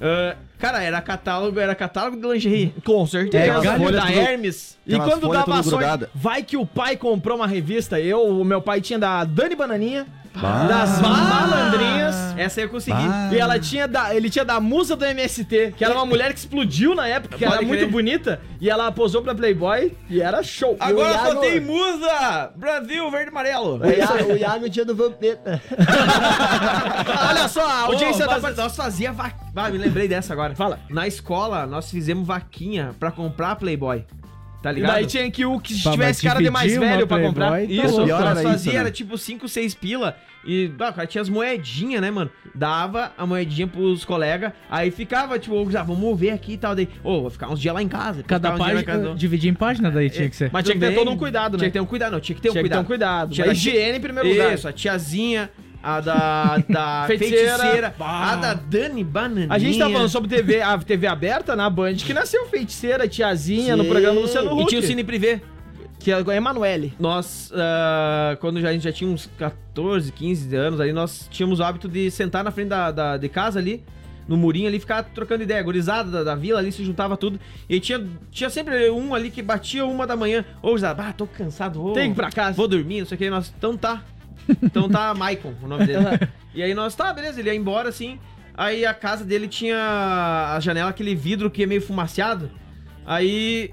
[0.00, 2.74] Ah, cara, era catálogo, era catálogo de lingerie.
[2.84, 3.44] Com certeza.
[3.44, 4.78] É, Aquelas folhas tudo- da Hermes.
[4.86, 6.10] E quando dava sorte, grudada.
[6.14, 10.06] vai que o pai comprou uma revista, eu, o meu pai tinha da Dani Bananinha,
[10.40, 10.66] Bah.
[10.68, 12.96] das malandrinhas, Essa aí eu consegui.
[12.96, 13.30] Bah.
[13.32, 16.38] e ela tinha da, ele tinha da musa do MST, que era uma mulher que
[16.38, 17.90] explodiu na época, que Pode era muito crer.
[17.90, 20.76] bonita, e ela posou pra Playboy e era show.
[20.78, 22.52] Agora E o só Iago- tem musa!
[22.56, 23.80] Brasil, verde e amarelo.
[23.80, 25.60] O Iago, o Iago tinha do Vampeta.
[27.28, 29.48] Olha só, a audiência Ô, tá mas Nós fazia vaquinha.
[29.56, 30.54] Ah, me lembrei dessa agora.
[30.54, 30.78] Fala.
[30.88, 34.04] Na escola, nós fizemos vaquinha pra comprar Playboy.
[34.62, 34.92] Tá E ligado?
[34.92, 37.50] daí tinha que o que Pra tivesse cara de mais velho pra Playboy, comprar.
[37.52, 38.78] tá Isso, pior nós fazia, né?
[38.80, 40.16] era tipo 5, 6 pila.
[40.44, 42.30] E ah, o cara tinha as moedinhas, né, mano?
[42.54, 46.74] Dava a moedinha pros colegas, aí ficava, tipo, ah, vamos ver aqui e tal.
[46.74, 48.22] Daí, ô, vou ficar uns dias lá em casa.
[48.22, 49.14] Cada página, casa.
[49.14, 50.50] dividir em página daí tinha que ser.
[50.52, 51.58] Mas tinha que ter todo um cuidado, né?
[51.58, 52.84] Tinha que ter um cuidado, não, tinha que ter um Tinha que ter cuidado.
[52.84, 53.34] um cuidado.
[53.34, 54.54] Tinha higiene em primeiro lugar.
[54.54, 55.50] Isso, a tiazinha,
[55.82, 57.56] a da, da Feiticeira.
[57.58, 59.48] feiticeira, a da Dani Bananinha.
[59.50, 63.76] A gente tá falando sobre TV, a TV aberta na Band, que nasceu feiticeira, tiazinha,
[63.76, 63.88] no Sim.
[63.90, 64.68] programa Luciano E Huck.
[64.68, 65.40] tinha o Cine Privé.
[66.00, 66.94] Que é a Emanuele.
[66.98, 71.58] Nós, ah, quando já- a gente já tinha uns 14, 15 anos ali, nós tínhamos
[71.58, 73.82] o hábito de sentar na frente da, da- de casa ali,
[74.28, 75.60] no murinho ali, e ficar trocando ideia.
[75.60, 77.40] Gurizada da, da vila ali, se juntava tudo.
[77.68, 80.44] E tinha, tinha sempre um ali que batia uma da manhã.
[80.62, 82.56] Ô, gurizada, ah, tô cansado, vou, Tem que ir pra casa.
[82.56, 83.28] vou dormir, não sei o que.
[83.28, 84.00] Nós, então tá.
[84.62, 86.00] Então tá Maicon, o nome dele.
[86.54, 88.18] e aí nós, tá, beleza, ele ia embora assim.
[88.56, 89.76] Aí a casa dele tinha
[90.56, 92.50] a janela, aquele vidro que é meio fumaciado.
[93.06, 93.70] Aí.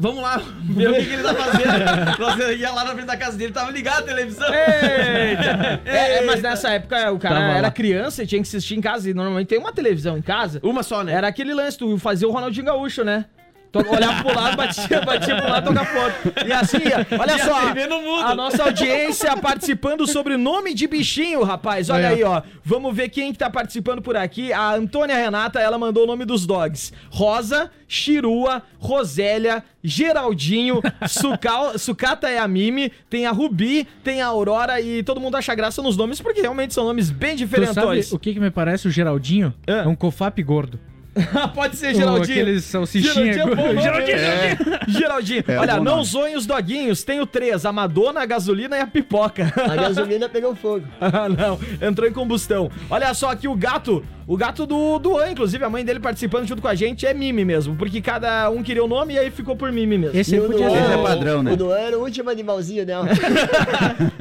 [0.00, 2.18] Vamos lá, ver o que, que ele tá fazendo.
[2.20, 4.46] Nós ia lá na frente da casa dele, tava ligado a televisão.
[4.48, 5.80] Eita!
[5.84, 7.70] É, é, mas nessa época o cara Tava era lá.
[7.72, 9.10] criança e tinha que assistir em casa.
[9.10, 10.60] E normalmente tem uma televisão em casa.
[10.62, 11.14] Uma só, né?
[11.14, 13.24] Era aquele lance, tu fazia o Ronaldinho Gaúcho, né?
[13.70, 16.32] Tu olhava pro lado, batia, batia pro lado, tocava pro outro.
[16.46, 16.78] E assim,
[17.18, 21.90] olha E a só, a nossa audiência participando sobre nome de bichinho, rapaz.
[21.90, 22.42] Olha Aí, aí, ó.
[22.64, 24.52] Vamos ver quem que tá participando por aqui.
[24.52, 26.92] A Antônia Renata, ela mandou o nome dos dogs.
[27.10, 34.80] Rosa, Chirua, Rosélia, Geraldinho, Sucal, Sucata é a Mimi, tem a Rubi, tem a Aurora
[34.80, 38.12] e todo mundo acha graça nos nomes porque realmente são nomes bem diferentões.
[38.12, 39.52] o que que me parece o Geraldinho?
[39.66, 39.84] Ah.
[39.84, 40.78] É um cofap gordo.
[41.54, 42.40] Pode ser Geraldinho.
[42.40, 43.82] Aqueles salsichinha Geraldinho é bom nome.
[43.82, 44.58] Geraldinho, É.
[44.88, 45.44] Geraldinho.
[45.48, 47.02] É, Olha, não zoem os doguinhos.
[47.02, 49.52] Tenho três: a Madonna, a gasolina e a pipoca.
[49.56, 50.84] A gasolina pegou fogo.
[51.00, 51.58] Ah, não.
[51.86, 52.70] Entrou em combustão.
[52.90, 54.04] Olha só aqui o gato.
[54.26, 57.14] O gato do, do An, inclusive, a mãe dele participando junto com a gente é
[57.14, 57.74] Mimi mesmo.
[57.76, 60.18] Porque cada um queria o nome e aí ficou por Mimi mesmo.
[60.18, 61.52] Esse do Esse é padrão, né?
[61.52, 63.06] O do era o último animalzinho dela.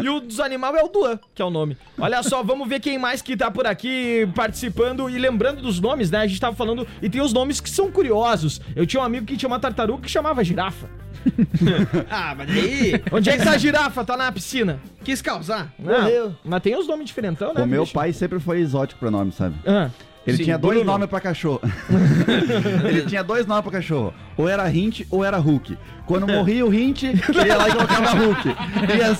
[0.01, 1.75] E o dos animais é o Duan, que é o nome.
[1.99, 6.09] Olha só, vamos ver quem mais que tá por aqui participando e lembrando dos nomes,
[6.11, 6.19] né?
[6.19, 6.86] A gente tava falando.
[7.01, 8.59] E tem os nomes que são curiosos.
[8.75, 10.87] Eu tinha um amigo que tinha uma tartaruga que chamava girafa.
[12.09, 14.03] Ah, mas aí Onde é que tá a girafa?
[14.05, 14.79] Tá na piscina.
[15.03, 15.73] quis causar.
[15.77, 16.35] Não, Morreu.
[16.45, 17.63] mas tem os nomes diferentão, né?
[17.63, 17.93] O meu bicho?
[17.93, 19.55] pai sempre foi exótico pra nome, sabe?
[19.65, 19.89] Ah.
[20.27, 20.91] Ele Sim, tinha dois Bruno.
[20.91, 21.61] nomes pra cachorro.
[22.87, 24.13] ele tinha dois nomes pra cachorro.
[24.35, 25.77] Ou era Hint ou era Hulk.
[26.05, 28.49] Quando morria o Hint, ele ia lá e colocava Hulk.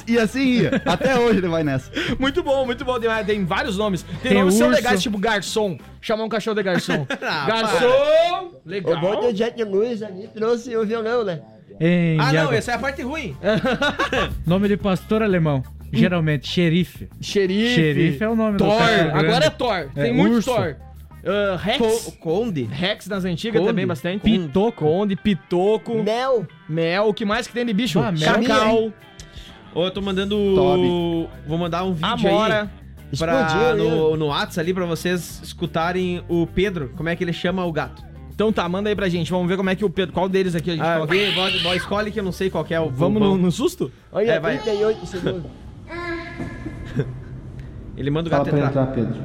[0.08, 0.82] E, e assim ia.
[0.86, 1.90] Até hoje ele vai nessa.
[2.20, 3.00] Muito bom, muito bom.
[3.00, 4.04] Tem, tem vários nomes.
[4.22, 5.78] Tem, Tem nomes que são legais, tipo garçom.
[6.02, 7.08] Chamar um cachorro de garçom.
[7.22, 8.52] Ah, garçom!
[8.66, 9.00] O Legal.
[9.00, 11.40] bom do Jet Luz ali trouxe o violão, né?
[11.80, 13.36] Em Ah, não, Iago, essa é a parte ruim.
[14.46, 15.64] Nome de pastor alemão.
[15.92, 17.08] Geralmente, xerife.
[17.22, 17.76] Xerife.
[17.76, 18.78] Xerife é o nome do Thor.
[18.78, 19.26] cara grande.
[19.26, 19.88] Agora é Thor.
[19.96, 20.54] Tem É, muito urso.
[20.54, 20.76] Thor.
[21.26, 21.78] Ah, Rex.
[21.80, 22.64] Co Conde.
[22.64, 23.72] Rex nas antigas Conde.
[23.72, 24.22] também bastante.
[24.22, 24.86] Pitoco.
[24.86, 26.04] Conde, Pitoco.
[26.04, 26.46] Mel.
[26.70, 27.08] Mel.
[27.10, 28.00] O que mais que tem de bicho?
[28.00, 28.34] Ah, mel.
[28.44, 28.94] Cacau.
[29.76, 30.36] Ô, eu tô mandando.
[30.56, 31.30] Toby.
[31.48, 32.62] Vou mandar um vídeo Amora.
[32.64, 32.70] aí.
[33.18, 37.32] Pra, Explodiu, no, no Whats ali pra vocês escutarem o Pedro, como é que ele
[37.32, 38.04] chama o gato.
[38.36, 39.32] Então tá, manda aí pra gente.
[39.32, 40.14] Vamos ver como é que o Pedro.
[40.14, 41.14] Qual deles aqui a gente Ah, coloca?
[41.14, 42.90] vê, bota- bota- escolhe que eu não sei qual que é o.
[42.90, 43.90] Vamos no, no susto?
[44.12, 44.58] Olha, É, vai.
[44.58, 45.44] 38 segundos.
[47.96, 48.88] Ele manda o gato entrar.
[48.88, 49.16] Pedro.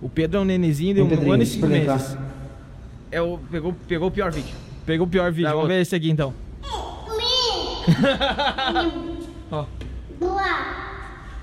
[0.00, 2.16] O Pedro é um nenezinho de um Pedrinho, ano e cinco meses.
[3.10, 4.54] É o, pegou, pegou o pior vídeo.
[4.86, 5.48] Pegou o pior vídeo.
[5.48, 6.32] Tá, Vamos ver esse aqui então.
[9.50, 9.66] Ó.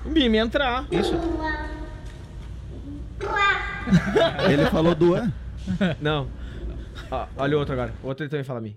[0.04, 0.86] O Mimi entrar.
[0.90, 1.14] Isso.
[4.50, 5.32] Ele falou Duan.
[6.00, 6.26] Não.
[7.10, 7.92] Ó, olha o outro agora.
[8.02, 8.76] O outro ele também fala mim.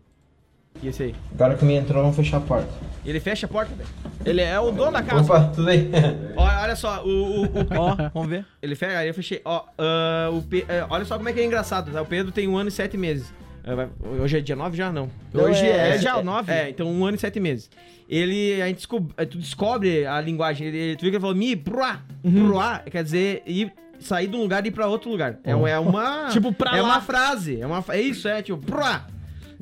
[0.83, 1.15] E esse aí.
[1.33, 2.69] Agora que me entrou, vamos fechar a porta.
[3.05, 3.89] Ele fecha a porta, velho.
[4.25, 5.23] Ele é o dono da casa.
[5.23, 5.89] Opa, tudo bem?
[6.37, 7.09] Olha, olha só, o.
[7.09, 8.45] o, o- Ó, vamos ver.
[8.61, 9.41] ele fecha, aí eu fechei.
[9.43, 12.01] Ó, ah, o Pe- é, olha só como é que é engraçado, tá?
[12.01, 13.33] O Pedro tem um ano e sete meses.
[13.63, 13.87] Ah,
[14.21, 14.91] Hoje é dia 9 já?
[14.91, 15.09] Não.
[15.33, 16.51] Não, Hoje é, é- já o é- 9.
[16.51, 17.69] É, então um ano e sete meses.
[18.09, 20.67] Ele, a gente descob- tu descobre a linguagem.
[20.67, 24.41] Ele, tu viu que ele falou mi, bruá, bruá, quer dizer ir, sair de um
[24.41, 25.37] lugar e ir pra outro lugar.
[25.43, 26.27] É, um- é uma.
[26.33, 26.87] Tipo, pra É lá.
[26.89, 27.59] uma frase.
[27.61, 29.05] É, uma, é isso, é tipo, bruá.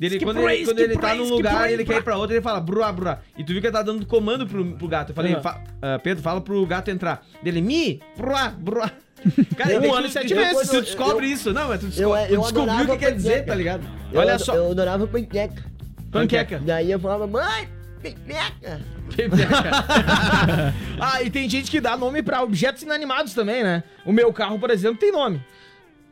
[0.00, 2.16] Dele, quando praise, ele, quando ele tá praise, num lugar praise, ele quer ir pra
[2.16, 3.18] outro, ele fala bruá, bruá.
[3.36, 5.10] E tu viu que ele tá dando comando pro, pro gato.
[5.10, 5.42] Eu falei, Uhum.
[5.42, 7.22] fa- ah, Pedro, fala pro gato entrar.
[7.42, 8.90] Dele, mi, bruá, bruá.
[9.58, 10.68] Cara, Um ano e sete meses.
[10.70, 11.52] Tu descobre isso.
[11.52, 13.86] Não, mas tu, desco eu- tu eu descobriu o que quer dizer, tá ligado?
[14.10, 14.54] Eu, Olha só.
[14.54, 15.62] Eu adorava panqueca.
[16.10, 16.58] Panqueca.
[16.64, 17.68] Daí eu falava, mãe,
[18.02, 18.80] panqueca.
[21.00, 23.82] ah, e tem gente que dá nome pra objetos inanimados também, né?
[24.06, 25.42] O meu carro, por exemplo, tem nome.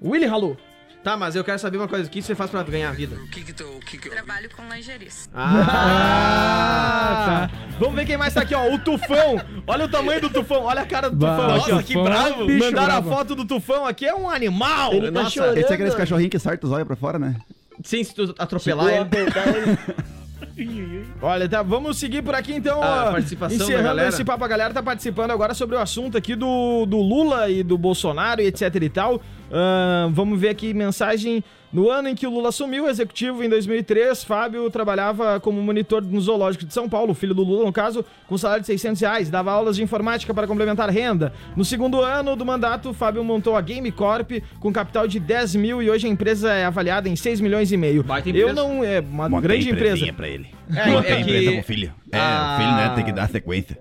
[0.03, 0.57] Willy Halu.
[1.09, 2.07] Tá, mas eu quero saber uma coisa.
[2.07, 3.16] O que você faz pra ganhar a vida?
[4.11, 5.27] Trabalho com lingeries.
[5.35, 6.68] Ah,
[7.27, 7.51] tá.
[7.79, 8.71] Vamos ver quem mais tá aqui, ó.
[8.75, 9.40] O Tufão.
[9.66, 10.64] Olha o tamanho do Tufão.
[10.64, 11.49] Olha a cara do Bah, Tufão.
[11.49, 12.44] Nossa, Nossa, que que bravo.
[12.44, 13.11] bicho Mandaram bravo.
[13.11, 14.05] a foto do Tufão aqui.
[14.05, 14.92] É um animal.
[14.92, 15.31] Ele tá Nossa.
[15.31, 15.57] chorando.
[15.57, 17.37] Esse é aqueles cachorrinhos que sartam os olhos pra fora, né?
[17.83, 19.79] Sem se tu atropelar tu ele.
[21.23, 22.83] Olha, tá, vamos seguir por aqui então.
[22.83, 24.09] A participação da Encerrando galera.
[24.11, 27.62] esse papo, a galera tá participando agora sobre o assunto aqui do, do Lula e
[27.62, 29.23] do Bolsonaro e etc e tal.
[30.12, 31.42] Vamos ver aqui mensagem.
[31.72, 36.02] No ano em que o Lula assumiu o executivo, em 2003, Fábio trabalhava como monitor
[36.02, 39.28] no zoológico de São Paulo, filho do Lula, no caso, com salário de 600 reais,
[39.31, 41.33] dava aulas de informática para complementar renda.
[41.57, 45.83] No segundo ano do mandato, Fábio montou a Game Corp com capital de 10 mil
[45.83, 48.04] e hoje a empresa é avaliada em 6 milhões e meio.
[48.35, 48.83] Eu não...
[48.83, 50.12] É uma Montei grande empresa.
[50.14, 50.46] pra ele.
[50.74, 51.92] É, Montei é a empresa que- com filho.
[52.11, 52.54] É, Ah.
[52.54, 53.78] o filho, né, tem que dar sequência.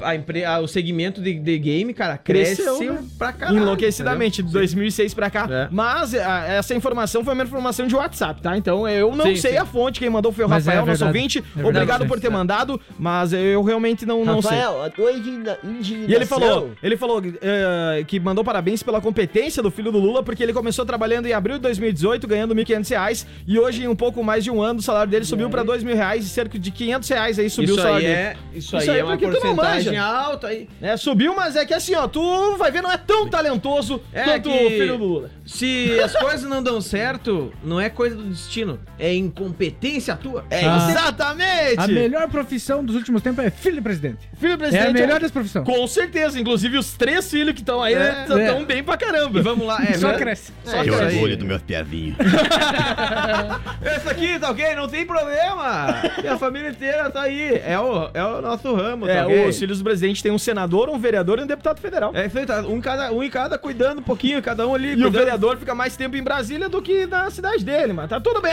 [0.00, 3.04] A, a- o segmento de, de game, cara, Cresceu, cresceu né?
[3.18, 3.58] pra caralho.
[3.58, 5.46] Enlouquecidamente, de 2006 pra cá.
[5.50, 5.68] É.
[5.70, 8.56] Mas a- essa informação foi uma informação de WhatsApp, tá?
[8.56, 9.56] Então eu não Sim, sei sim.
[9.58, 11.18] a fonte, quem mandou foi o Mas é Rafael, nosso verdade.
[11.18, 11.38] ouvinte.
[11.38, 12.08] É verdade, Obrigado sim.
[12.08, 14.52] por ter mandado, mas eu realmente não, não sei.
[14.58, 16.08] Rafael, a tua indigna- indignação...
[16.10, 20.22] E ele falou, ele falou eh, que mandou parabéns pela competência do filho do Lula,
[20.22, 23.96] porque ele começou trabalhando em abril de 2018, ganhando 1.500 reais, e hoje, em um
[23.96, 26.58] pouco mais de um ano, o salário dele subiu pra 2 mil reais e cerca
[26.58, 28.18] de 500 reais aí subiu isso o salário aí dele.
[28.28, 30.04] é, isso, Isso aí aí é uma porque tu não porcentagem manja.
[30.04, 30.68] alta aí.
[30.80, 34.22] É, subiu, mas é que assim, ó, tu vai ver, não é tão talentoso É
[34.24, 35.30] quanto que- o filho do Lula.
[35.44, 40.44] Se as coisas não dão certo, não é coisa do destino, é incompetência tua.
[40.48, 40.88] É, Ah.
[40.90, 41.78] exatamente!
[41.80, 44.18] A melhor profissão dos últimos tempos é filho de presidente.
[44.38, 45.64] Filho do presidente É a melhor das profissões.
[45.66, 48.42] Com certeza, inclusive os três filhos que estão aí, né, É.
[48.48, 49.38] estão bem pra caramba.
[49.38, 50.18] E vamos lá, é, Só né?
[50.18, 50.52] cresce.
[50.64, 51.14] Só Que cresce.
[51.16, 52.16] orgulho dos meus piazinhos.
[53.96, 56.02] Esse aqui tá ok, não tem problema.
[56.20, 57.60] Minha família inteira tá aí.
[57.64, 59.48] É o, é o nosso ramo, É, tá ok?
[59.48, 62.12] os filhos do presidente tem um senador, um vereador e um deputado federal.
[62.14, 62.60] É isso aí, tá?
[62.62, 64.90] Um em cada, um em cada cuidando um pouquinho, cada um ali.
[64.90, 65.22] E o cuidando.
[65.42, 68.52] Vereador fica mais tempo em Brasília do que na cidade dele, mas tá tudo bem.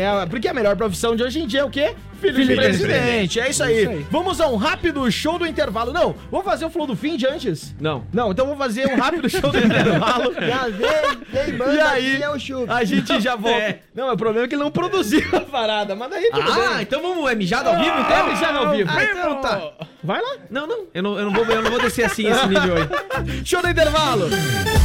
[0.00, 1.94] É, porque a melhor profissão de hoje em dia é o quê?
[2.20, 3.38] Filho, de Filho de presidente.
[3.40, 3.82] É isso aí.
[3.82, 4.06] Isso aí.
[4.10, 5.92] Vamos a um rápido show do intervalo.
[5.92, 7.74] Não, vou fazer o flow do fim de antes.
[7.80, 8.04] Não.
[8.12, 10.32] Não, então vou fazer um rápido show do intervalo.
[10.34, 12.68] Já vem, quem manda E aí, é o Chup.
[12.68, 13.58] a gente já volta.
[13.60, 13.80] É.
[13.94, 16.82] Não, o problema é que ele não produziu a parada, mas daí tudo Ah, bem.
[16.82, 18.16] então vamos, é mijado ao vivo então?
[18.16, 18.90] É mijado ao vivo.
[18.92, 19.70] Ah, então tá.
[20.02, 20.36] Vai lá.
[20.50, 23.42] Não, não, eu não, eu não, vou, eu não vou descer assim esse nível aí.
[23.46, 24.28] Show do intervalo.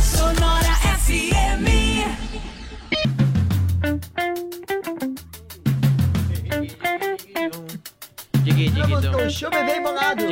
[0.03, 0.72] Sonora
[1.13, 1.82] CME.
[9.29, 10.23] Chup bem bolado.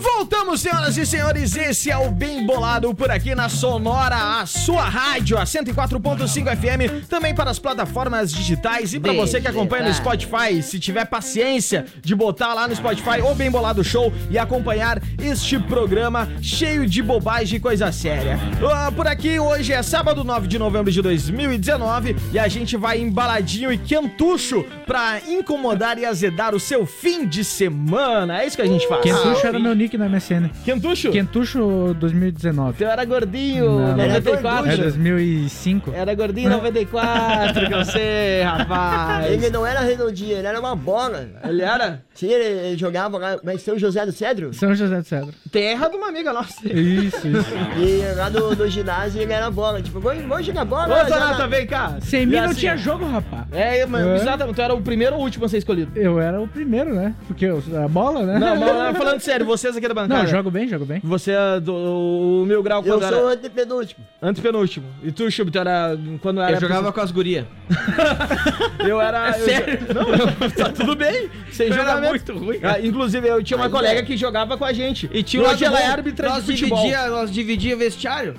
[0.00, 1.56] Voltamos, senhoras e senhores.
[1.56, 7.06] Esse é o Bem Bolado por aqui na Sonora, a sua rádio, a 104.5 FM,
[7.08, 11.86] também para as plataformas digitais e para você que acompanha no Spotify, se tiver paciência
[12.02, 17.02] de botar lá no Spotify o Bem Bolado Show e acompanhar este programa cheio de
[17.02, 18.38] bobagem e coisa séria.
[18.68, 23.00] Ah, por aqui hoje é sábado 9 de novembro de 2019 e a gente vai
[23.00, 23.78] embaladinho e
[24.22, 28.40] quentucho para incomodar e azedar o seu fim de semana.
[28.40, 29.02] É isso que a gente faz.
[29.02, 30.48] Quentucho era meu nick na MSN.
[30.64, 31.10] Quentucho?
[31.10, 32.78] Quentucho 2019.
[32.78, 34.04] Tu era gordinho, Não, não.
[34.04, 34.70] Era 94.
[34.70, 35.92] É 2005.
[35.92, 39.32] Era gordinho 94, que eu sei, rapaz.
[39.32, 41.28] Ele não era redondinho, ele era uma bola.
[41.44, 44.52] Ele era Sim, ele, jogava lá, mas São José do Cedro.
[44.52, 45.32] São José do Cedro.
[45.50, 46.68] terra de uma amiga nossa.
[46.68, 47.54] Isso, isso.
[47.78, 49.80] E lá no, no ginásio ele era bola.
[49.80, 51.02] Tipo, vamos, jogar bola.
[51.02, 51.96] Ô, Zanata, vem cá.
[52.00, 53.46] Sem mim não assim, tinha jogo, rapaz.
[53.50, 54.16] É, mas É.
[54.16, 55.92] exatamente, tu era o primeiro ou o último a ser escolhido?
[55.98, 57.14] Eu era o primeiro, né?
[57.26, 58.38] Porque eu, a bola, né?
[58.38, 60.22] Não, mas falando sério, vocês aqui da bancada.
[60.22, 61.00] Não, jogo bem, jogo bem.
[61.04, 64.04] Você é do o Mil Grau Eu quando sou o era antepenúltimo.
[64.20, 64.86] antepenúltimo.
[65.02, 67.46] E tu, Chup, tu era quando era Eu jogava com as gurias.
[68.86, 69.28] Eu era.
[69.38, 69.78] eu sério?
[69.78, 71.30] jo- Não, tá tudo bem.
[71.52, 72.10] Sem Eu era jogamento.
[72.10, 74.02] muito ruim, Ah, inclusive, eu tinha uma Aí, colega é.
[74.02, 75.08] que jogava com a gente.
[75.12, 76.78] E tinha hoje lado ela é árbitra nós de futebol.
[76.78, 78.34] dividia, nós dividia vestiário.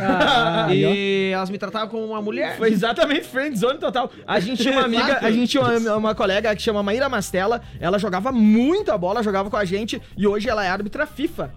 [0.00, 2.56] Ah, e elas me tratavam como uma mulher.
[2.56, 4.10] Foi exatamente friendzone total.
[4.26, 7.60] A gente tinha uma amiga, a gente tinha uma, uma colega que chama Maíra Mastella.
[7.80, 10.00] Ela jogava muita bola, jogava com a gente.
[10.16, 11.50] E hoje ela é árbitra FIFA.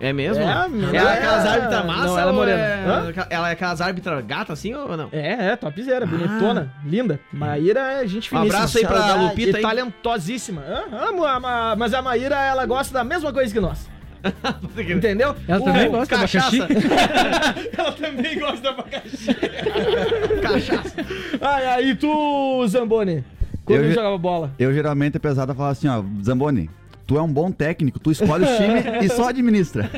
[0.00, 0.42] É mesmo?
[0.42, 2.60] É, ela não é é- aquelas árbitras massa não, ela é ou morena.
[2.60, 3.26] é...
[3.30, 5.08] Ela é aquelas árbitras gata assim ou não?
[5.12, 7.20] É, é, topzera, bonitona, linda.
[7.32, 8.56] Maíra é gente Um finíssima.
[8.56, 9.14] abraço aí pra.
[9.14, 9.62] Lupita E aí.
[9.62, 10.62] talentosíssima.
[10.68, 13.88] Ah, amo a Ma- mas a Maíra, ela gosta da mesma coisa que nós.
[14.94, 15.34] Entendeu?
[15.46, 16.64] Ela O- também gosta de cachaça.
[16.64, 17.70] abacaxi?
[17.76, 19.34] ela também gosta da abacaxi.
[20.42, 20.94] Cachaça.
[21.40, 23.24] Ai, ai, e tu, Zamboni?
[23.64, 24.52] Quando Eu- jogava bola?
[24.58, 26.68] Eu geralmente é pesado a falar assim, ó, Zamboni,
[27.06, 29.90] tu é um bom técnico, tu escolhe o time e só administra.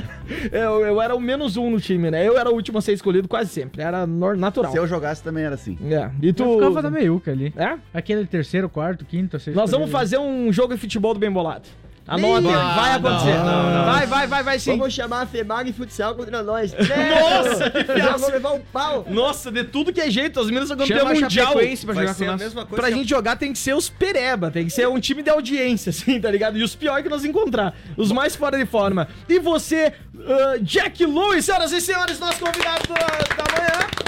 [0.52, 2.26] Eu, eu era o menos um no time, né?
[2.26, 3.82] Eu era o último a ser escolhido quase sempre.
[3.82, 4.70] Era natural.
[4.72, 5.76] Se eu jogasse também era assim.
[5.90, 6.10] É.
[6.22, 6.44] E tu.
[6.44, 7.52] Eu ficava na meiuca ali.
[7.56, 7.76] É?
[7.92, 9.56] Aquele terceiro, quarto, quinto, sexto.
[9.56, 9.92] Nós vamos ali.
[9.92, 11.68] fazer um jogo de futebol do bem bolado.
[12.08, 13.34] Anota, Ih, vai acontecer.
[13.38, 13.84] não, não, não.
[13.84, 14.76] Vai, vai, vai, vai sim.
[14.76, 16.72] Vamos chamar a Femag Futsal contra nós.
[16.78, 18.18] Nossa, que Eu já fiasco.
[18.20, 19.04] vou levar um pau.
[19.08, 21.04] Nossa, de tudo que é jeito, as meninas são a mundial.
[21.04, 22.40] Pra jogar com a nós.
[22.40, 25.22] mesma coisa Pra gente jogar tem que ser os pereba, tem que ser um time
[25.22, 26.56] de audiência, assim, tá ligado?
[26.56, 29.08] E os piores que nós encontrar, os mais fora de forma.
[29.28, 29.92] E você,
[30.28, 34.05] ah, Jack Lewis, senhoras e senhores, nosso convidado da, da manhã.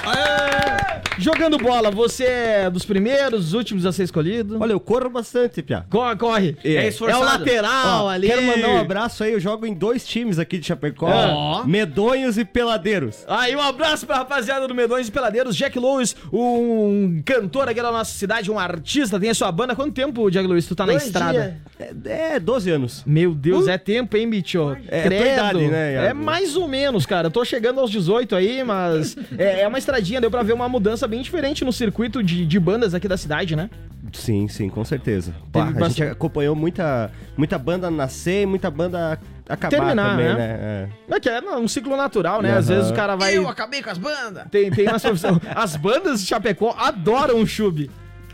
[1.17, 4.57] Jogando bola, você é dos primeiros, dos últimos a ser escolhido?
[4.59, 5.85] Olha, eu corro bastante, Pia.
[5.89, 6.57] Corre, corre.
[6.63, 7.21] É É, esforçado.
[7.21, 8.27] o lateral Ó, ali.
[8.27, 11.07] Quero mandar um abraço aí, eu jogo em dois times aqui de Chapecó.
[11.09, 11.65] Ó.
[11.65, 13.25] Medonhos e Peladeiros.
[13.27, 15.57] Aí, um abraço pra rapaziada do Medões e Peladeiros.
[15.57, 19.75] Jack Lewis, um cantor aqui da nossa cidade, um artista, tem a sua banda.
[19.75, 21.59] Quanto tempo, Jack Lewis, tu tá na Dois estrada?
[21.77, 21.89] dias.
[22.05, 23.03] É, é 12 anos.
[23.05, 24.75] Meu Deus, é tempo, hein, bicho?
[24.87, 26.07] É, é tua idade, né, Iago?
[26.07, 27.27] É mais ou menos, cara.
[27.27, 30.21] Eu tô chegando aos 18 aí, mas é, é uma estradinha.
[30.21, 33.55] Deu pra ver uma mudança bem diferente no circuito de, de bandas aqui da cidade,
[33.55, 33.69] né?
[34.13, 35.33] Sim, sim, com certeza.
[35.51, 40.27] Pá, a gente bastante- acompanhou muita, muita banda nascer e muita banda acabar Terminar, também,
[40.27, 40.35] né?
[40.35, 40.89] né?
[41.15, 42.57] É que é um ciclo natural, né?
[42.57, 42.77] Às Aham.
[42.77, 43.37] vezes o cara vai.
[43.37, 44.45] Eu acabei com as bandas.
[44.49, 45.37] Tem, tem umas profissões.
[45.55, 47.91] As bandas de Chapecó adoram o chube.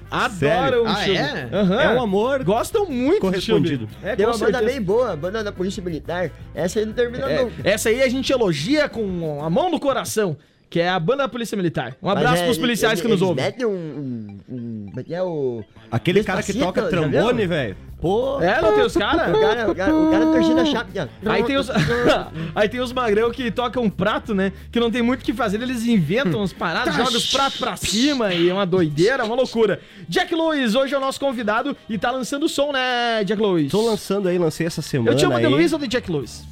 [0.09, 0.83] Adoram Sério?
[0.83, 1.17] o Ah, chube.
[1.17, 1.49] é?
[1.51, 1.81] Aham.
[1.81, 3.87] É um amor Gostam muito correspondido.
[3.87, 4.05] do chube.
[4.07, 4.71] É, Tem uma banda certeza.
[4.71, 6.29] bem boa, a banda da Polícia Militar.
[6.53, 7.67] Essa aí não termina É, nunca.
[7.67, 10.37] essa aí a gente elogia com a mão no coração,
[10.75, 11.95] que é a banda da Polícia Militar.
[12.03, 13.45] Um abraço é, pros policiais que eles nos ouvem.
[13.45, 13.69] metem um...
[13.69, 15.63] um, um como é que é o...
[15.89, 17.77] Aquele cara que toca trombone, velho.
[18.01, 18.41] Pô.
[18.41, 19.39] É, não tem os O caras?
[19.39, 21.09] cara, o cara, o cara torcida a chapa.
[21.27, 21.69] Aí tem os,
[22.53, 24.51] aí tem os magrão que tocam um prato, né?
[24.69, 27.77] Que não tem muito o que fazer, eles inventam uns paradas, jogam os pratos pra
[27.77, 29.79] cima e é uma doideira, uma loucura.
[30.09, 33.71] Jack Lewis, hoje é o nosso convidado e tá lançando som, né, Jack Lewis?
[33.71, 35.51] Tô lançando aí, lancei essa semana Eu te chamo de aí.
[35.53, 36.43] Luiz ou de Jack Lewis?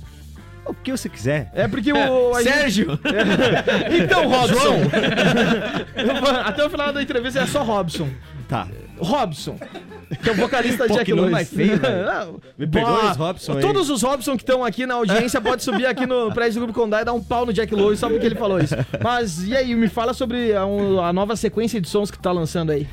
[0.66, 1.52] O que você quiser.
[1.54, 2.34] É porque o.
[2.36, 3.00] a gente- Sérgio!
[4.04, 4.80] Então, Robson!
[6.46, 8.08] Até o final da entrevista é só Robson.
[8.48, 8.68] Tá.
[9.00, 9.58] Robson,
[10.22, 11.32] que é o vocalista Pô, Jack Lewis.
[11.32, 12.40] mais feio, velho.
[12.58, 13.62] Me perdoe os Robson aí.
[13.62, 16.80] Todos os Robson que estão aqui na audiência podem subir aqui no prédio do Grupo
[16.80, 18.76] Condá e dar um pau no Jack Lewis só porque ele falou isso.
[19.02, 22.32] Mas e aí, me fala sobre a, um- a nova sequência de sons que tá
[22.32, 22.88] lançando aí.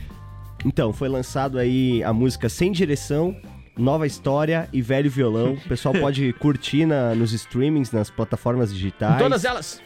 [0.64, 3.36] Então, foi lançado aí a música Sem Direção,
[3.76, 5.54] Nova História e Velho Violão.
[5.54, 9.18] O pessoal pode curtir na, nos streamings, nas plataformas digitais.
[9.18, 9.82] Todas elas.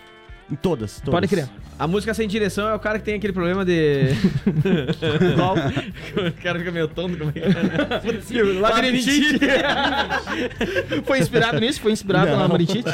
[0.51, 1.13] Em todas, todas.
[1.15, 1.49] Pode crer.
[1.79, 4.09] A música sem direção é o cara que tem aquele problema de.
[6.17, 8.43] O cara fica meio tonto como é que é?
[8.61, 9.41] Labirintite.
[11.05, 11.81] Foi inspirado nisso?
[11.81, 12.37] Foi inspirado Não.
[12.37, 12.89] na labirintite?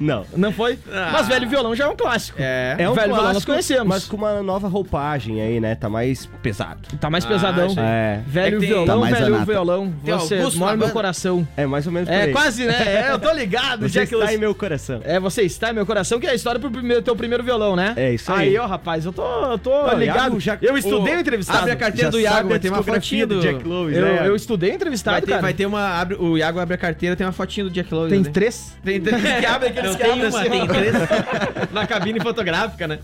[0.00, 0.26] Não.
[0.36, 0.78] Não foi?
[1.12, 2.38] Mas Velho Violão já é um clássico.
[2.40, 2.76] É.
[2.78, 3.86] É um Velho Violão nós clássico, conhecemos.
[3.86, 5.74] mas com uma nova roupagem aí, né?
[5.74, 6.80] Tá mais pesado.
[7.00, 7.66] Tá mais Ah, pesadão.
[7.66, 7.82] achei.
[7.82, 9.44] É, Velho É tem- violão, Tá velho anata.
[9.52, 9.94] violão.
[10.04, 11.46] Tem Você Augusto mora no meu coração.
[11.56, 12.32] é mais ou menos por É aí.
[12.32, 12.74] quase, né?
[13.08, 14.34] É, eu tô ligado, Você Jack está Lewis.
[14.34, 15.00] em meu coração.
[15.04, 17.76] É, você está em meu coração, que é a história pro primeiro, teu primeiro violão,
[17.76, 17.94] né?
[17.96, 18.48] É isso aí.
[18.48, 20.18] Aí, ó, rapaz, eu tô, eu tô Olha, ligado.
[20.18, 21.58] Iago já- eu estudei o entrevistado.
[21.58, 23.40] Abre a carteira Já do Iago, vai ter uma fotinha do.
[23.40, 24.28] Jack Lewis, eu, né?
[24.28, 25.42] eu estudei o entrevistado, Vai ter, cara.
[25.42, 26.00] vai ter uma.
[26.00, 28.10] Abre, o Iago abre a carteira, tem uma fotinha do Jack Lewis.
[28.10, 28.30] Tem né?
[28.32, 28.76] três?
[28.84, 30.94] Tem três que abre aqueles Não que tem uma, assim, tem três.
[31.72, 32.98] Na cabine fotográfica, né?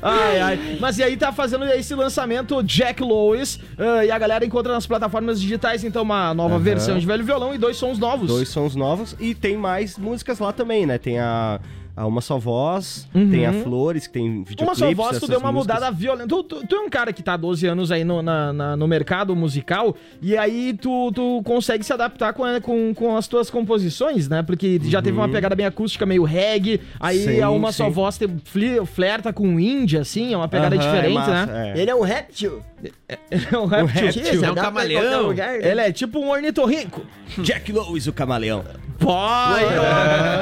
[0.00, 0.76] Ai, ai.
[0.80, 4.86] Mas e aí tá fazendo esse lançamento Jack Lewis ah, e a galera encontra nas
[4.86, 6.62] plataformas digitais, então, uma nova Aham.
[6.62, 8.28] versão de Velho Violão e dois sons novos.
[8.28, 10.98] Dois sons novos e tem mais músicas lá também, né?
[10.98, 11.60] Tem a,
[11.94, 13.30] a Uma Só Voz, Uhum.
[13.30, 14.66] tem a Flores, que tem videoclipes.
[14.66, 15.76] Uma só voz, tu deu uma músicas.
[15.76, 16.28] mudada violenta.
[16.28, 18.76] Tu, tu- tu é um cara que tá há 12 anos aí no, na- na-
[18.76, 23.28] no mercado musical, e aí tu, tu consegue se adaptar com, a- com, com as
[23.28, 24.42] tuas composições, né?
[24.42, 27.90] Porque já teve uma pegada bem acústica, meio reggae, aí Sim, a uma só sim.
[27.90, 28.26] voz te,
[28.86, 31.72] flerta com indie, assim, é uma pegada é diferente, massa, né?
[31.76, 31.80] é.
[31.80, 32.60] Ele é um réptil.
[33.30, 33.86] É um réptil.
[34.02, 34.22] réptil.
[34.22, 35.26] Tia, se É um camaleão.
[35.28, 35.70] lugar, né?
[35.70, 37.02] Ele é tipo um ornitorrinco.
[37.38, 38.64] Jack Lewis, o camaleão.
[39.02, 39.64] Pode!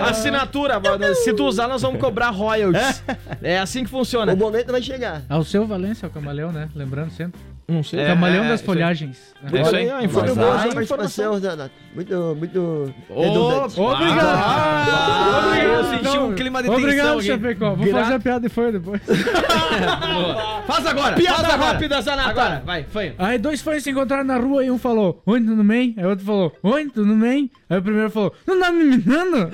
[0.11, 1.15] Assinatura, mano.
[1.15, 3.03] Se tu usar, nós vamos cobrar royalties.
[3.43, 4.33] É assim que funciona.
[4.33, 5.23] O momento vai chegar.
[5.29, 6.69] Ao seu Valência, o camaleão, né?
[6.75, 7.41] Lembrando sempre.
[7.71, 8.03] Não sei.
[8.03, 8.77] O camaleão é, das isso aí.
[8.77, 9.35] folhagens.
[9.53, 9.87] É isso aí.
[9.91, 10.71] Muito informação.
[10.71, 11.41] boa informação.
[11.41, 11.71] Renato.
[11.95, 13.81] Muito, muito redundante.
[13.81, 14.29] Obrigado!
[14.29, 17.23] Ah, eu senti Não, um clima de tensão Obrigado.
[17.23, 17.75] Chapecó.
[17.75, 19.01] Vou Gra- fazer a piada e foi depois.
[20.67, 21.15] Faz agora!
[21.17, 22.31] Piada rápida, Zanata.
[22.31, 23.15] Agora, vai, foi.
[23.19, 25.95] Aí dois fãs se encontraram na rua e um falou, oi, tudo bem?
[25.97, 27.51] Aí o outro falou, oi, tudo bem?
[27.69, 29.51] Aí o primeiro falou, não tá me imitando?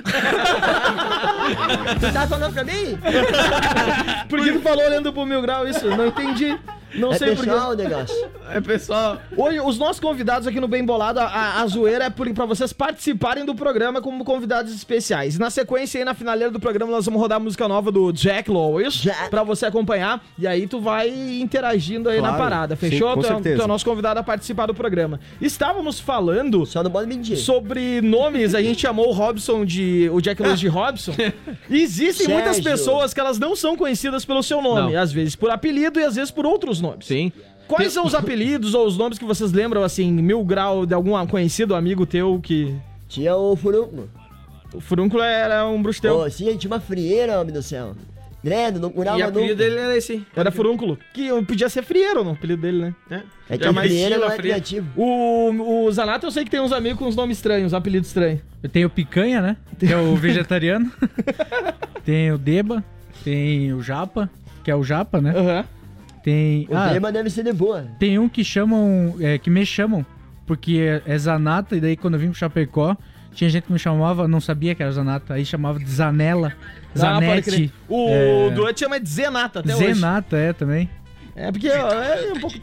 [1.99, 2.97] Você tá falando pra mim?
[4.29, 5.87] Por que tu falou olhando pro Mil Grau isso?
[5.87, 6.57] Não entendi.
[6.95, 8.27] Não é sei por pessoal o negócio.
[8.49, 9.17] É, pessoal.
[9.35, 13.43] Hoje, os nossos convidados aqui no Bem Bolado, a, a, zoeira é pra vocês participarem
[13.43, 15.37] do programa como convidados especiais.
[15.37, 18.49] Na sequência aí, na finaleira do programa, nós vamos rodar a música nova do Jack
[18.49, 19.29] Lewis Jack.
[19.29, 20.23] pra você acompanhar.
[20.39, 21.09] E aí tu vai
[21.41, 22.43] interagindo aí na Claro.
[22.43, 23.13] parada, Sim, fechou?
[23.15, 23.55] com tu, é, certeza.
[23.57, 25.19] tu é o nosso convidado a participar do programa.
[25.41, 27.35] Estávamos falando Só não pode mentir.
[27.37, 30.09] sobre nomes, a gente chamou o Robson de.
[30.13, 31.11] o Jack Lewis de Robson.
[31.69, 32.71] E existem muitas Sérgio.
[32.71, 34.93] pessoas que elas não são conhecidas pelo seu nome.
[34.93, 35.01] Não.
[35.01, 37.05] Às vezes por apelido e às vezes por outros nomes.
[37.05, 37.31] Sim.
[37.67, 41.25] Quais são os apelidos ou os nomes que vocês lembram, assim, mil grau de algum
[41.27, 42.73] conhecido amigo teu que.
[43.09, 44.09] Tinha o furúnculo.
[44.73, 46.15] O Furúnculo era um bruxo teu.
[46.15, 47.95] Pô, sim, tinha uma frieira, homem do céu.
[48.43, 50.25] Credo, não curava E o apelido dele era esse.
[50.35, 50.97] Era Furúnculo.
[51.13, 53.23] Que podia ser frieiro, no apelido dele, né?
[53.49, 54.53] É que Já a mais frieira estilo, não é fria.
[54.53, 54.87] criativo.
[54.95, 58.41] O, o Zanato eu sei que tem uns amigos com uns nomes estranhos, apelidos estranhos.
[58.61, 59.57] Eu tenho o Picanha, né?
[59.77, 60.91] Que é o vegetariano.
[62.05, 62.83] tem o Deba.
[63.23, 64.29] Tem o Japa.
[64.63, 65.33] que é o Japa, né?
[65.35, 65.65] Aham.
[66.27, 66.67] Tem.
[66.69, 67.87] O ah, tema deve ser de boa.
[67.97, 69.15] tem um que chamam.
[69.21, 70.05] é, que me chamam,
[70.45, 72.97] porque é, é Zanata, e daí quando eu vim pro Chapecó,
[73.31, 76.97] tinha gente que me chamava, não sabia que era Zanata, aí chamava de Zanela, Ah.
[76.99, 77.71] Zanete.
[77.87, 78.49] O É.
[78.49, 79.93] Duante chama de Zenata até hoje.
[79.93, 80.89] Zenata, é também.
[81.33, 82.57] É porque ó, é um pouco.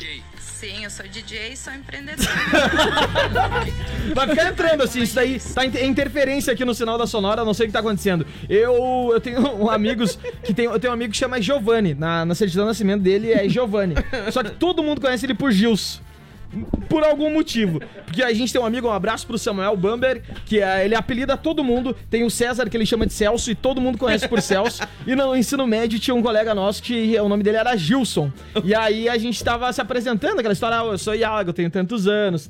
[0.64, 2.26] Sim, eu sou DJ e sou empreendedora.
[4.14, 7.52] Vai ficar entrando assim, isso daí tá inter- interferência aqui no sinal da sonora, não
[7.52, 8.26] sei o que tá acontecendo.
[8.48, 12.24] Eu, eu tenho um amigos que tem, eu tenho um amigo que chama Giovanni, na,
[12.24, 13.94] na certidão de nascimento dele é Giovanni.
[14.32, 16.00] Só que todo mundo conhece ele por Gilson.
[16.88, 17.80] Por algum motivo.
[18.04, 21.36] Porque a gente tem um amigo, um abraço pro Samuel Bamber, que é, ele apelida
[21.36, 21.96] todo mundo.
[22.08, 24.82] Tem o César, que ele chama de Celso, e todo mundo conhece por Celso.
[25.06, 28.30] E no ensino médio tinha um colega nosso que o nome dele era Gilson.
[28.62, 31.70] E aí a gente tava se apresentando, aquela história, ah, eu sou Iago, eu tenho
[31.70, 32.48] tantos anos.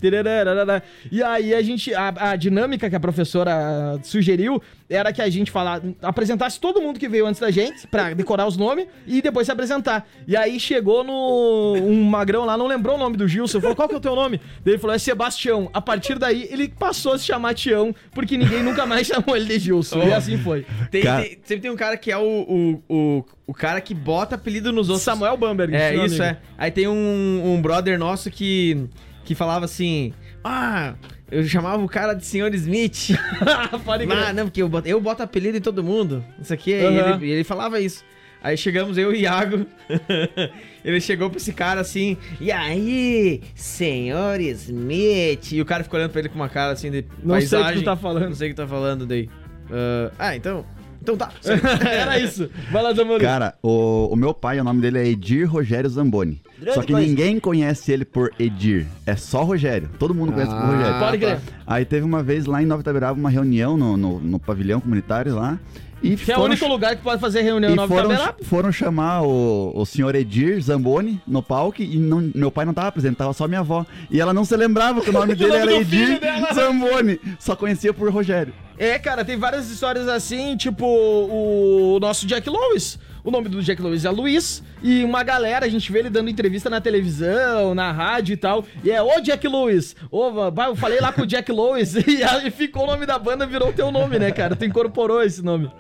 [1.11, 5.51] E aí a gente, a, a dinâmica que a professora sugeriu era que a gente
[5.51, 9.47] falar, apresentasse todo mundo que veio antes da gente, pra decorar os nomes, e depois
[9.47, 10.07] se apresentar.
[10.29, 11.75] E aí chegou no.
[11.77, 14.15] Um magrão lá, não lembrou o nome do Gilson, falou, qual que é o teu
[14.15, 14.39] nome?
[14.65, 15.71] Daí ele falou, é Sebastião.
[15.73, 19.47] A partir daí, ele passou a se chamar Tião, porque ninguém nunca mais chamou ele
[19.47, 20.03] de Gilson.
[20.03, 20.67] E assim foi.
[20.91, 23.95] Tem- Cara- tem- sempre tem um cara que é o, o, o, o cara que
[23.95, 25.05] bota apelido nos outros.
[25.05, 25.75] Samuel Bamberg.
[25.75, 26.23] É, isso amigo.
[26.25, 26.39] é.
[26.59, 28.87] Aí tem um, um brother nosso que,
[29.25, 30.13] que falava assim:
[30.45, 30.95] Ah,
[31.31, 33.17] eu chamava o cara de Senhor Smith.
[33.85, 34.19] Pode crer.
[34.19, 36.23] ah, não, porque eu boto, eu boto apelido em todo mundo.
[36.41, 36.71] Isso aqui.
[36.73, 37.17] E Aham.
[37.17, 38.05] ele, e ele falava isso.
[38.43, 39.67] Aí chegamos, eu e o Iago.
[40.85, 45.53] ele chegou pra esse cara assim: E aí, Senhor Smith?
[45.53, 47.07] E o cara ficou olhando pra ele com uma cara assim de.
[47.23, 47.83] Não sei o que paisagem.
[47.83, 48.25] tu tá falando.
[48.29, 49.31] Não sei o que tá falando daí.
[49.71, 50.67] Ah, ah, então.
[51.01, 51.31] Então tá.
[51.87, 52.51] Era isso.
[52.71, 53.23] Vai lá, Zamori.
[53.23, 56.41] Cara, o, o meu pai, o nome dele é Edir Rogério Zamboni.
[56.65, 57.07] Grande Só que coisa.
[57.07, 58.87] ninguém conhece ele por Edir.
[59.07, 59.89] É só Rogério.
[59.99, 60.99] Todo mundo conhece por Rogério.
[60.99, 61.39] Pode crer.
[61.67, 65.35] Aí teve uma vez lá em Nova Itaberaba uma reunião no, no, no pavilhão comunitário
[65.35, 65.59] lá.
[66.03, 68.39] E Que é o único lugar que pode fazer reunião em e Nova foram, Itaberaba.
[68.45, 72.93] foram chamar o, o senhor Edir Zamboni no palco e não- meu pai não tava
[72.93, 73.87] presente, tava só minha avó.
[74.11, 76.21] E ela não se lembrava que o nome Que o dele nome era Edir.
[76.55, 77.19] Zamboni.
[77.39, 78.53] Só conhecia por Rogério.
[78.77, 82.99] É, cara, tem várias histórias assim, tipo o nosso Jack Lewis.
[83.25, 84.63] O nome do Jack Lewis é Luiz.
[84.83, 88.67] E uma galera, a gente vê ele dando entrevista na televisão, na rádio e tal.
[88.85, 89.97] E é o Jack Lewis.
[90.11, 90.31] Ô,
[90.67, 91.95] eu falei lá com o Jack Lewis.
[92.07, 94.55] E aí ficou o nome da banda, virou o teu nome, né, cara?
[94.55, 95.71] Tu incorporou esse nome.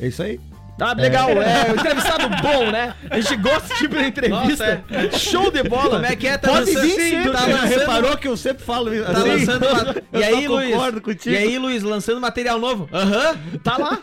[0.00, 0.40] É isso aí.
[0.80, 2.94] Ah, legal, é, um entrevistado bom, né?
[3.10, 4.82] A gente gosta desse tipo de entrevista.
[5.18, 5.90] Show de bola.
[5.96, 6.38] Como é que é?
[6.38, 9.04] Tá Pode vir sim, tá tá lançando- Reparou que eu sempre falo isso?
[9.04, 9.64] Tá lançando.
[10.12, 10.70] Eu E aí, Luiz?
[10.72, 11.34] concordo contigo.
[11.34, 12.88] E aí, Luiz, lançando material novo?
[12.92, 13.36] Aham.
[13.62, 13.98] Tá lá.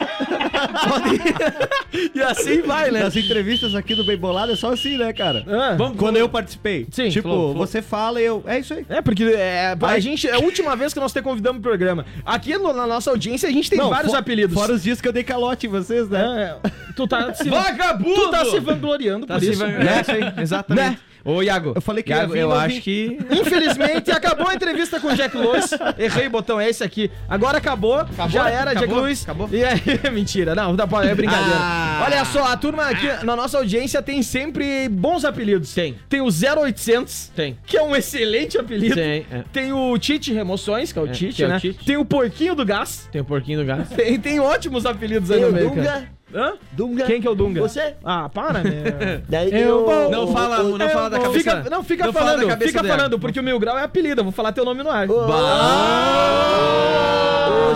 [0.89, 2.11] Pode ir.
[2.15, 3.03] E assim vai, né?
[3.03, 5.45] Nas entrevistas aqui do Bem Bolado é só assim, né, cara?
[5.47, 6.87] Ah, Vamos- Quando eu participei.
[6.91, 7.67] Sim, Tipo, falou, falou.
[7.67, 8.43] você fala e eu.
[8.45, 8.85] É isso aí.
[8.89, 10.27] É, porque é, a gente.
[10.27, 12.05] É a última vez que nós te convidamos pro programa.
[12.25, 14.53] Aqui no- na nossa audiência a gente tem Não, vários apelidos.
[14.53, 16.57] Fora os dias que eu dei calote em vocês, né?
[16.63, 16.64] É,
[16.95, 18.15] tu tá se, Vagabundo!
[18.15, 19.59] tu tá se vangloriando Tá por se isso.
[19.59, 19.97] van- né?
[19.97, 20.89] É isso aí, exatamente.
[20.91, 20.97] Né?
[21.27, 21.71] Ô, Iago.
[21.75, 23.17] Eu falei que Iago, vir, eu acho que...
[23.31, 25.71] Infelizmente, acabou a entrevista com o Jack Lewis.
[25.97, 27.09] Errei o botão, é esse aqui.
[27.27, 29.01] Agora acabou, já era, Jack Acabou?
[29.03, 29.23] Lewis.
[29.23, 29.49] Acabou?
[29.51, 29.81] E aí,
[30.13, 31.57] mentira, não, tá, é brincadeira.
[31.59, 32.03] Ah.
[32.05, 35.73] Olha só, a turma aqui na nossa audiência tem sempre bons apelidos.
[35.73, 35.95] Tem.
[36.07, 37.57] Tem o 0800, Tem.
[37.65, 38.93] que é um excelente apelido.
[38.93, 39.43] Tem, é.
[39.51, 41.59] Tem o Tite Remoções, que é o É, Tite, que é o né?
[41.59, 41.85] Tite.
[41.85, 43.09] Tem o Porquinho do Gás.
[43.11, 43.89] Tem um porquinho do gás.
[43.89, 45.83] Tem, tem ótimos apelidos aí Tem no o meio, Dunga.
[45.83, 46.15] cara.
[46.35, 46.53] Hã?
[46.73, 47.05] Dunga.
[47.05, 47.61] Quem que é o Dunga?
[47.61, 47.93] Você?
[48.03, 48.73] Ah, para, meu.
[49.29, 51.39] Daí Eu vou- Não fala, o- não fala da cabeça.
[51.57, 53.77] Fica, não, fica Não fala falando, da cabeça fica do falando, porque o Mil Grau
[53.77, 55.09] é apelido, eu vou falar teu nome no ar.
[55.09, 55.15] O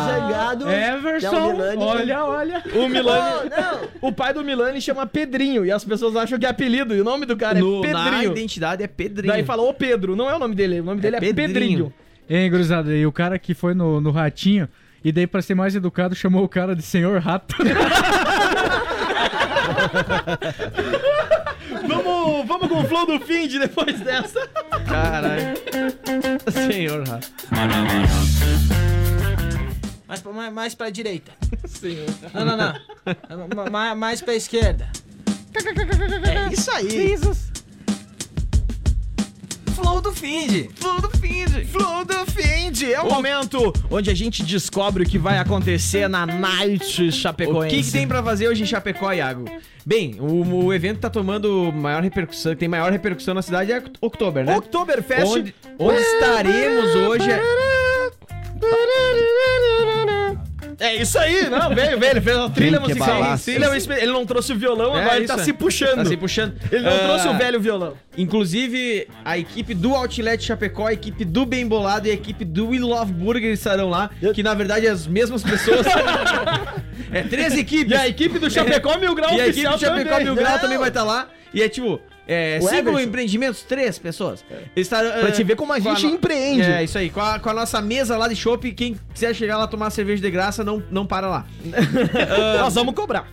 [0.06, 0.70] Zangado.
[0.70, 1.84] Everson, que é o Milani.
[1.84, 2.64] olha, olha.
[2.76, 4.10] O Milani, não.
[4.10, 7.04] o pai do Milani chama Pedrinho, e as pessoas acham que é apelido, e o
[7.04, 8.32] nome do cara No- é na Pedrinho.
[8.32, 9.34] identidade é Pedrinho.
[9.34, 11.48] Daí fala, ô Pedro, não é o nome dele, o nome dele é, Pedrinho.
[11.54, 11.94] Pedrinho.
[12.30, 14.68] Hein, gurizada, e o cara que foi no, no Ratinho,
[15.04, 17.56] e daí pra ser mais educado, chamou o cara de Senhor Rato.
[21.88, 24.48] Vamos, vamos com o flow do fim de depois dessa.
[24.88, 25.54] Caralho.
[26.52, 27.04] Senhor.
[30.08, 31.32] Mais pra, mais, mais pra direita.
[32.34, 32.74] Não, não, não.
[33.56, 34.88] Ma- ma- mais pra esquerda.
[36.50, 36.88] É isso aí.
[39.82, 40.70] Flow do Find.
[40.76, 41.66] Flow do Find.
[41.68, 46.26] Flow do Find é o momento onde a gente descobre o que vai acontecer na
[46.26, 47.76] Night O Chapecoense.
[47.76, 49.46] que, que tem pra fazer hoje em Chapecó, Iago?
[49.86, 54.44] Bem, o, o evento tá tomando maior repercussão, tem maior repercussão na cidade é Oktober,
[54.44, 54.58] né?
[54.58, 55.26] Oktoberfest.
[55.26, 57.42] Onde, onde estaremos hoje é...
[60.80, 63.08] É isso aí, não, veio, veio, ele fez uma trilha que musical.
[63.22, 63.52] balaço.
[63.52, 65.44] Espe- ele não trouxe o violão, É, agora ele isso tá é.
[65.44, 65.96] se puxando.
[65.96, 66.54] Tá se puxando.
[66.72, 67.94] Ele não Ah, trouxe o velho violão.
[68.18, 72.70] Inclusive, a equipe do Outlet Chapecó, a equipe do Bem Bolado e a equipe do
[72.70, 75.86] We Love Burger estarão lá, que na verdade é as mesmas pessoas.
[77.12, 77.92] É três equipes.
[77.92, 80.26] E a equipe do Chapecó Mil Grau E a equipe oficial do Chapecó também.
[80.26, 81.28] Mil Grau também vai estar lá.
[81.52, 82.00] E é tipo,
[82.32, 83.00] é, Everson.
[83.00, 84.44] empreendimentos, três pessoas.
[84.76, 86.62] Eles tá, Pra é, te ver como a gente no- empreende.
[86.62, 87.10] É, isso aí.
[87.10, 90.22] Com a, com a nossa mesa lá de chopp, quem quiser chegar lá tomar cerveja
[90.22, 91.46] de graça, não, não para lá.
[92.60, 93.28] Nós vamos cobrar.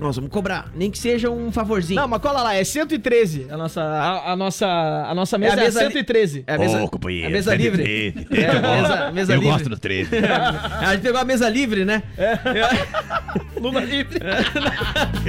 [0.00, 0.70] Nós vamos cobrar.
[0.74, 2.00] Nem que seja um favorzinho.
[2.00, 5.60] Não, mas cola lá, é 113 a nossa, a, a nossa, a nossa mesa é,
[5.60, 6.44] a mesa li- 113.
[6.46, 7.26] É a mesa, Ô, companheiro.
[7.28, 7.82] a mesa livre.
[7.82, 9.52] 13, É, a mesa, mesa Eu livre.
[9.52, 10.10] gosto do 13.
[10.80, 12.02] a gente pegou a mesa livre, né?
[13.60, 14.18] Lula livre.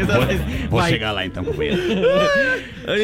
[0.01, 0.91] Vou, vou Vai.
[0.91, 1.81] chegar lá então, companheiro.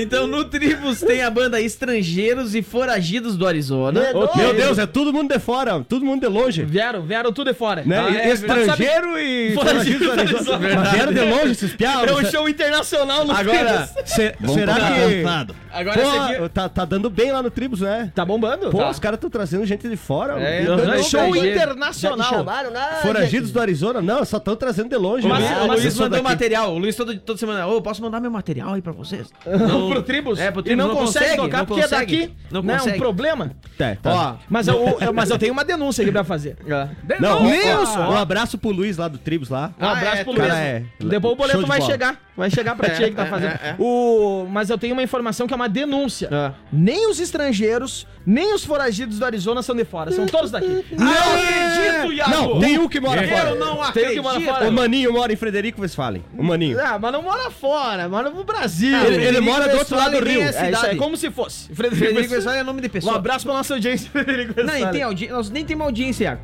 [0.01, 4.01] Então no Tribus tem a banda Estrangeiros e Foragidos do Arizona.
[4.07, 4.13] É.
[4.13, 6.63] Meu Deus, é todo mundo de fora, todo mundo de longe.
[6.63, 7.83] Vieram, vieram tudo de fora.
[7.85, 7.97] Né?
[7.99, 10.11] Ah, é, Estrangeiro e Foragido foragido do
[10.53, 10.89] Arizona.
[10.91, 12.09] Vieram de longe esses piados.
[12.09, 13.87] É um show internacional no Agora.
[14.05, 15.23] Se- será que.
[15.71, 16.49] agora Pô, aqui...
[16.49, 18.11] tá, tá dando bem lá no Tribus, né?
[18.15, 18.69] Tá bombando?
[18.69, 18.89] Pô, Tá.
[18.89, 20.39] os caras estão trazendo gente de fora.
[20.39, 22.29] É, Deus, show te internacional.
[22.29, 22.99] chamaram lá?
[23.01, 23.53] Foragidos gente?
[23.53, 24.01] do Arizona?
[24.01, 25.25] Não, só estão trazendo de longe.
[25.25, 25.61] O Luiz, né?
[25.61, 26.23] o Luiz mandou daqui.
[26.23, 26.73] material.
[26.73, 29.27] O Luiz todo, toda semana, ô, posso mandar meu material aí pra vocês?
[29.45, 30.39] Não, pro Tribus.
[30.39, 32.15] É, pro E Tribus, não, não consegue, consegue, tocar não porque consegue.
[32.15, 32.33] é daqui.
[32.51, 33.51] Não Não é um problema.
[33.77, 34.13] Tá, tá.
[34.13, 36.57] Ó, Mas eu, eu- mas eu tenho uma denúncia aqui pra fazer.
[36.65, 37.99] Não, Denúncia!
[38.09, 39.71] um abraço pro Luiz lá do Tribus lá.
[39.79, 40.47] Um abraço é, pro Luiz.
[40.47, 41.91] cara é- Depois boleto vai bola.
[41.91, 42.21] chegar.
[42.35, 43.51] Vai chegar pra ti aí que tá fazendo.
[43.53, 43.75] é, é.
[43.79, 44.45] O...
[44.49, 46.29] Mas eu tenho uma informação que é uma denúncia.
[46.31, 46.53] Ah.
[46.71, 50.11] Nem os estrangeiros, nem os foragidos do Arizona são de fora.
[50.11, 50.85] São todos daqui.
[50.91, 52.31] Não acredito, Iago!
[52.31, 53.55] Não, tem um que mora Eu fora.
[53.55, 54.13] não Tem um acredito.
[54.13, 54.69] que mora fora.
[54.69, 56.23] O Maninho mora em Frederico Westphalen.
[56.37, 56.79] O Maninho.
[56.79, 58.95] Ah, mas não mora fora, mora no Brasil.
[58.95, 60.41] Ah, Ele- ele Frederico mora do outro lado do rio.
[60.41, 60.95] é É isso aí, cidade.
[60.97, 61.73] como se fosse.
[61.73, 63.15] Frederico Westphalen é nome de Um pessoa.
[63.15, 64.91] abraço pra nossa audiência, Frederico Não, Westphalen.
[64.91, 65.27] tem audi...
[65.29, 66.41] Nós nem temos audiência, Iago.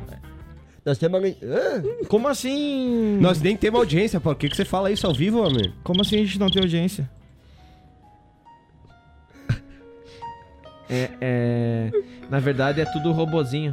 [0.84, 1.36] Nós temos alguém.
[1.42, 1.82] Hã?
[2.08, 3.18] Como assim?
[3.20, 5.72] Nós nem temos audiência, por que, que você fala isso ao vivo, homem?
[5.82, 7.08] Como assim a gente não tem audiência?
[10.88, 11.90] É, é...
[12.30, 13.72] Na verdade é tudo robozinho.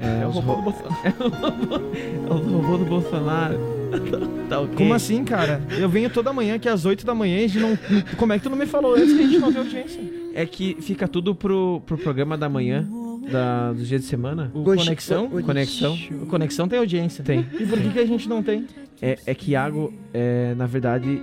[0.00, 1.86] É, os ro- do Bolsonaro.
[2.28, 3.58] É o robô do Bolsonaro.
[4.48, 4.76] Tá ok.
[4.76, 5.60] Como assim, cara?
[5.76, 7.76] Eu venho toda manhã aqui às 8 da manhã e a gente não.
[8.16, 10.00] Como é que tu não me falou antes que a gente não tem audiência?
[10.34, 12.86] É que fica tudo pro, pro programa da manhã,
[13.30, 14.50] da, do dia de semana.
[14.54, 15.26] O Conexão?
[15.26, 15.42] oxi.
[15.42, 15.98] Conexão.
[16.22, 17.24] O Conexão tem audiência.
[17.24, 17.46] Tem.
[17.58, 18.66] E por que, que a gente não tem?
[19.00, 21.22] É, é que Iago, é, na verdade,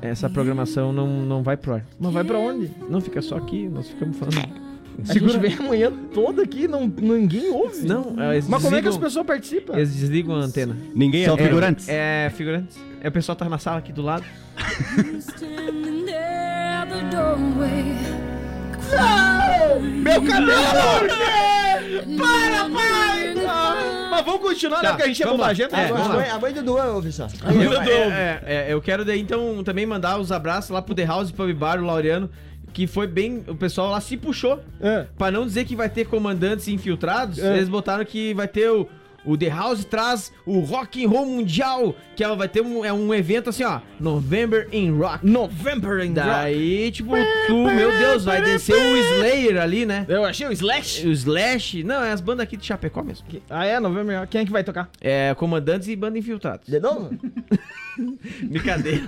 [0.00, 1.86] essa programação não, não vai pro ar.
[1.98, 2.70] Mas vai pra onde?
[2.88, 4.68] Não fica só aqui, nós ficamos falando.
[5.08, 7.86] A gente vem amanhã toda aqui não ninguém ouve.
[7.86, 9.74] Não, eles Mas como é que as pessoas participam?
[9.74, 10.76] Eles desligam a antena.
[10.92, 11.88] Ninguém São é, figurantes.
[11.88, 12.78] É, figurantes.
[13.00, 14.24] É o pessoal tá na sala aqui do lado.
[19.80, 20.58] Meu cabelo!
[22.18, 23.34] Para, pai!
[24.10, 24.82] Mas vamos continuar, né?
[24.82, 25.46] Tá, Porque a gente é vamos lá.
[25.46, 25.76] bombargento.
[25.76, 26.14] É, vamos A lá.
[26.16, 27.28] mãe, a mãe do Duan ouve só.
[27.44, 31.04] Eu, é, é, é, eu quero daí então também mandar os abraços lá pro The
[31.04, 32.28] House Pub Bar, o Laureano,
[32.72, 33.44] que foi bem.
[33.46, 34.60] O pessoal lá se puxou.
[34.80, 35.06] É.
[35.16, 37.56] Pra não dizer que vai ter comandantes infiltrados, É.
[37.56, 38.88] eles botaram que vai ter o.
[39.28, 42.90] O The House traz o Rock and Roll Mundial, que é, vai ter um, é
[42.90, 45.26] um evento assim, ó, November in Rock.
[45.26, 46.14] November in Rock.
[46.14, 47.10] Daí, tipo,
[47.46, 50.06] tu, meu Deus, vai descer o Slayer ali, né?
[50.08, 51.06] Eu achei o Slash.
[51.06, 53.26] O Slash, não, é as bandas aqui de Chapecó mesmo.
[53.50, 53.78] Ah, é?
[53.78, 54.30] November in Rock.
[54.30, 54.88] Quem é que vai tocar?
[54.98, 56.66] É, comandantes e banda infiltrados.
[56.66, 57.10] De novo?
[58.42, 59.02] Brincadeira.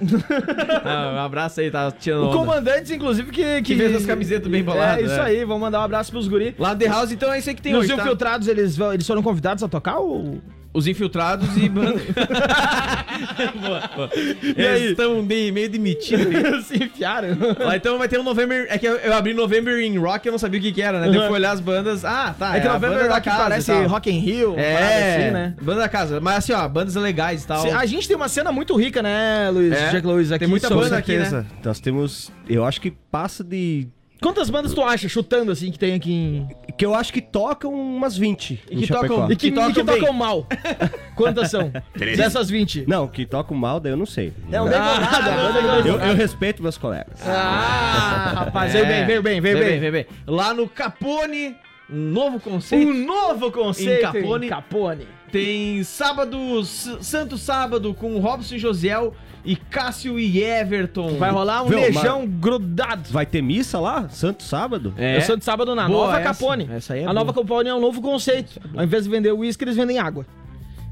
[0.85, 2.37] Ah, um abraço aí, tá tirando O onda.
[2.39, 3.63] Comandantes, inclusive, que...
[3.63, 5.21] Que fez as camisetas bem boladas, É, isso é.
[5.21, 5.45] aí.
[5.45, 6.55] Vamos mandar um abraço pros guri.
[6.59, 8.03] Lá The House, então é isso aí que tem E os hoje, tá?
[8.03, 10.41] infiltrados, eles, eles foram convidados a tocar ou...
[10.73, 11.99] Os infiltrados e banda.
[13.61, 14.11] boa, boa.
[14.15, 16.67] Eles estão meio, meio demitidos.
[16.67, 17.37] Se enfiaram.
[17.59, 18.67] Lá, então vai ter um November.
[18.71, 21.01] É que eu, eu abri November in Rock eu não sabia o que, que era,
[21.01, 21.09] né?
[21.09, 22.05] Eu fui olhar as bandas.
[22.05, 22.57] Ah, tá.
[22.57, 23.73] É que a November Rock casa parece.
[23.87, 25.55] Rock in Rio, É, assim, né?
[25.61, 26.21] banda da casa.
[26.21, 27.65] Mas assim, ó, bandas legais e tal.
[27.73, 29.73] A gente tem uma cena muito rica, né, Luiz?
[29.73, 29.91] É.
[29.91, 30.41] Jack Luiz, aqui.
[30.41, 31.25] Tem muita banda aqui, né?
[31.25, 31.47] certeza.
[31.65, 32.31] Nós temos.
[32.49, 33.89] Eu acho que passa de.
[34.21, 36.49] Quantas bandas tu acha, chutando assim, que tem aqui em...
[36.77, 38.63] Que eu acho que tocam umas 20.
[38.71, 39.99] E em que tocam- E que, Que tocam e que bem.
[40.01, 40.47] tocam mal?
[41.17, 41.73] Quantas são?
[41.95, 42.85] Dessas 20.
[42.87, 44.33] Não, que tocam mal, daí eu não sei.
[44.49, 45.37] Não, nem Ah, nada.
[45.37, 47.19] não, não, ele Eu, eu respeito meus colegas.
[47.27, 49.81] Ah, rapaz, veio bem, veio bem, veio Veio bem.
[49.81, 50.07] veio bem.
[50.27, 51.57] Lá no Capone,
[51.91, 52.89] um novo conceito.
[52.89, 54.49] Um novo conceito Em Capone.
[54.49, 55.09] Capone.
[55.33, 59.15] Tem sábado, Santo Sábado, com Robson e Josiel
[59.45, 61.17] e Cássio e Everton.
[61.17, 63.09] Vai rolar um Viu, leijão grudado.
[63.11, 64.09] Vai ter missa lá?
[64.09, 64.95] Santo sábado?
[64.97, 65.21] É.
[65.23, 66.29] Sou de sábado na Boa Nova essa.
[66.33, 66.69] Capone.
[66.71, 67.15] Essa aí é a boa.
[67.15, 68.61] Nova Capone é um novo conceito.
[68.77, 70.27] Ao invés de vender uísque, eles vendem água.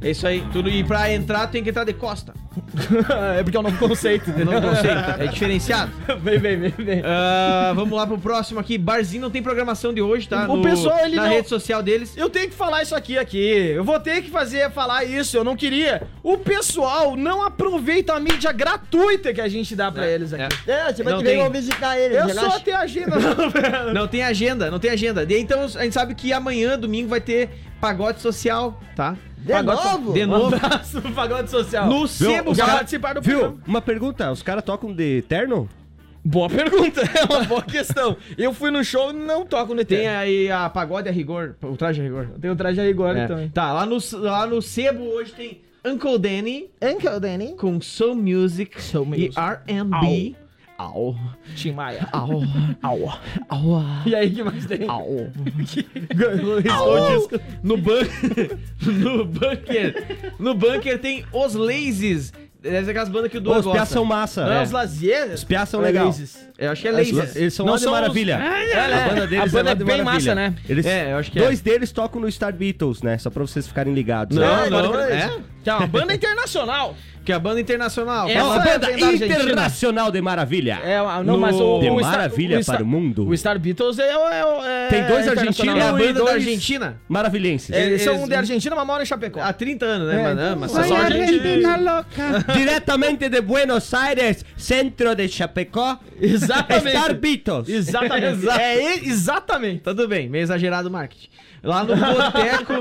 [0.01, 0.69] É isso aí, tudo.
[0.71, 2.33] E pra entrar tem que entrar de costa.
[3.37, 4.31] é porque é um novo conceito.
[4.31, 5.11] É novo conceito.
[5.21, 5.91] É diferenciado.
[6.21, 7.03] vem, vem, vem, vem.
[7.05, 8.79] Ah, vamos lá pro próximo aqui.
[8.79, 10.47] Barzinho não tem programação de hoje, tá?
[10.49, 12.17] O pessoal, ele Na não- rede social deles.
[12.17, 13.73] Eu tenho que falar isso aqui, aqui.
[13.75, 15.37] Eu vou ter que fazer, falar isso.
[15.37, 16.03] Eu não queria.
[16.23, 20.71] O pessoal não aproveita a mídia gratuita que a gente dá pra eles aqui.
[20.71, 21.51] É, você vai Não que vem tem.
[21.51, 22.17] visitar ele.
[22.17, 22.51] Eu relaxa.
[22.51, 23.17] só tenho agenda.
[23.87, 23.95] não.
[23.95, 25.27] Não tem agenda, não tem agenda.
[25.29, 29.17] E então a gente sabe que amanhã, domingo, vai ter pagode social, tá?
[29.39, 30.12] De Pagode- novo?
[30.12, 30.57] De Um novo.
[30.57, 31.86] abraço pro Pagode Social.
[31.89, 32.76] No sebo, já cara.
[32.78, 33.39] participaram do Viu?
[33.39, 33.62] programa.
[33.66, 35.68] Uma pergunta, os caras tocam de terno?
[36.24, 38.16] Boa pergunta, é uma boa questão.
[38.36, 39.89] Eu fui no show e não toco no ET.
[39.89, 42.28] Tem aí a pagode a rigor, o traje a rigor.
[42.41, 43.26] Tem o traje a rigor É.
[43.26, 43.49] também.
[43.49, 47.55] Tá, lá no, lá no sebo hoje tem Uncle Danny Uncle Danny.
[47.57, 49.34] com Soul Music, Soul Music.
[49.36, 50.34] e R&B.
[50.79, 51.16] Au.
[51.57, 52.09] Tim Maia.
[52.12, 52.43] Au.
[52.83, 53.12] Au.
[53.51, 53.83] Au.
[54.07, 54.89] E aí, que mais tem?
[54.89, 55.26] Au.
[55.35, 57.41] O disco.
[57.62, 58.59] No bunker.
[58.87, 59.95] no bunker.
[60.39, 62.33] No bunker tem os Lasers.
[62.61, 63.87] Deve ser aquelas bandas que o Os piá gosta.
[63.87, 64.45] são massa.
[64.45, 64.62] Não é é.
[64.64, 65.33] os Lazier?
[65.33, 66.07] Os piá são é legal.
[66.07, 66.49] Lazies?
[66.59, 67.37] Eu acho que é Lasers.
[67.37, 68.33] eles são Não de são os- maravilha.
[68.35, 68.74] É,
[69.05, 70.35] A banda deles a banda é, é lá de bem maravilha.
[70.35, 70.55] massa, né?
[70.68, 71.43] Eles, É, eu acho que é.
[71.43, 73.16] Dois deles tocam no Star Beatles, né?
[73.18, 74.37] Só pra vocês ficarem ligados.
[74.37, 74.66] Não, né?
[74.66, 75.31] É, não, agora- é?
[75.62, 76.97] Que é uma banda internacional.
[77.29, 78.26] Que é a banda internacional.
[78.26, 79.26] É É uma banda da Argentina.
[79.37, 80.81] internacional de maravilha.
[80.83, 81.79] É, não, mas o.
[81.79, 83.29] De o maravilha o Star- para o mundo.
[83.29, 84.16] O Star Beatles é.
[84.16, 85.76] o- é, é Tem dois internacional.
[85.76, 87.01] É a argentinos banda da dois- Argentina.
[87.07, 87.70] Maravilhenses.
[87.70, 89.41] É, Eles são Eles- de Argentina, mas moram em Chapecó.
[89.43, 90.14] Há 30 anos, né?
[90.14, 91.43] É, mas, então, mas vai só a Argentina.
[91.76, 92.47] gente...
[92.57, 95.99] Diretamente de Buenos Aires, centro de Chapecó.
[96.18, 96.97] Exatamente.
[96.97, 97.68] Star Beatles.
[97.68, 98.49] Exatamente.
[98.59, 99.83] É, e- exatamente.
[99.83, 101.29] Tudo bem, meio exagerado o marketing.
[101.62, 102.72] Lá no Boteco,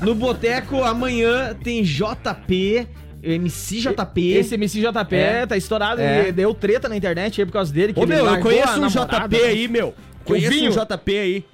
[0.00, 2.86] no Boteco, amanhã tem JP,
[3.22, 4.20] MC JP.
[4.32, 5.46] Esse MCJP É.
[5.46, 6.28] tá estourado É.
[6.28, 7.92] e deu treta na internet aí por causa dele.
[7.92, 9.28] Que Ô, meu, eu conheço um namorada.
[9.28, 9.94] JP aí, meu.
[10.24, 11.44] Conheço um JP aí.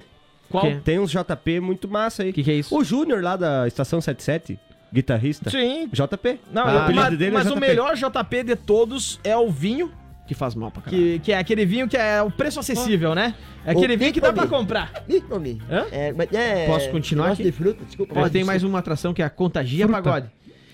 [0.49, 0.63] Qual?
[0.63, 0.75] Que?
[0.81, 2.33] Tem uns JP muito massa aí.
[2.33, 2.75] Que que é isso?
[2.75, 4.57] O Júnior lá da Estação 77,
[4.91, 5.49] guitarrista.
[5.51, 5.87] Sim.
[5.91, 6.39] JP.
[6.51, 7.59] Não, o eu- apelido mas, dele mas é o JP.
[7.67, 9.91] melhor JP de todos é o vinho,
[10.27, 11.03] Que faz mal pra caralho.
[11.03, 13.35] que, que é aquele vinho que é o preço acessível, né?
[13.63, 14.91] É aquele vinho que dá pra comprar.
[15.07, 15.21] Ih.
[15.69, 15.85] Hã?
[15.91, 17.43] É, mas é, Posso continuar aqui?
[17.43, 18.19] de fruta, desculpa.
[18.19, 20.31] Ó, tem mais uma atração que é a Contagia Pagode.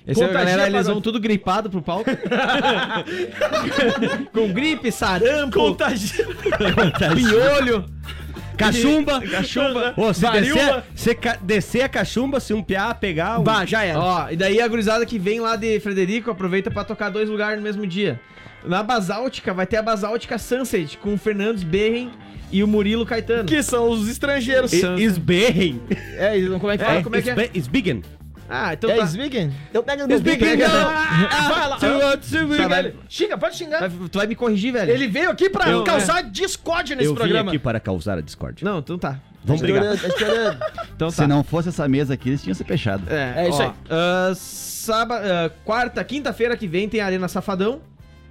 [0.08, 2.10] Esse é Contagia galera, eles vão tudo gripado pro palco.
[4.32, 6.26] Com gripe, sarampo, Contagia.
[7.16, 7.86] piolho.
[8.56, 9.22] Cachumba.
[9.22, 9.94] Cachumba.
[9.98, 13.40] Ô, se descer, se descer a cachumba, se um piá pegar...
[13.40, 13.44] Um...
[13.44, 14.00] Bah, já era.
[14.00, 17.58] Ó, e daí a gurizada que vem lá de Frederico aproveita pra tocar dois lugares
[17.58, 18.20] no mesmo dia.
[18.64, 22.10] Na Basáltica vai ter a Basáltica Sunset com o Fernandes Berren
[22.52, 23.46] e o Murilo Caetano.
[23.46, 24.72] Que são os estrangeiros.
[24.72, 25.82] E- Esberrem.
[26.18, 27.00] É, como é que fala?
[27.00, 27.50] É, como é que é?
[27.54, 28.02] Esbigen.
[28.50, 29.06] Ah, então É tá.
[29.08, 29.52] Svigen?
[29.70, 30.58] Então pega no Esbigen.
[30.58, 30.70] bico.
[30.70, 31.78] Vai lá.
[31.78, 33.80] Tá, vai- Xinga, pode xingar.
[33.80, 34.92] vai- tu vai me corrigir, velho?
[34.92, 37.52] Ele veio aqui pra Eu- causar discórdia nesse Eu vim programa.
[37.52, 38.64] aqui para causar a discórdia.
[38.70, 39.20] Não, então tá.
[39.44, 39.94] Vamos Tá brigar.
[39.96, 40.86] estourando, tá.
[40.96, 41.28] Então Se tá.
[41.28, 43.04] não fosse essa mesa aqui, eles tinham se fechado.
[43.12, 43.72] É, É isso ó, aí.
[43.90, 47.80] ah, sábado, ah, quarta, quinta-feira que vem tem a Arena Safadão,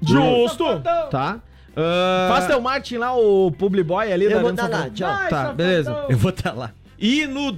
[0.03, 0.65] Justo.
[1.11, 1.39] tá?
[1.77, 4.25] Ah, Faz teu Martin lá, o public boy ali.
[4.27, 4.95] Eu da vou Arena dar lá, Safadão.
[4.95, 5.29] tchau.
[5.29, 6.05] Tá, beleza.
[6.09, 6.71] Eu vou estar lá.
[6.99, 7.53] E no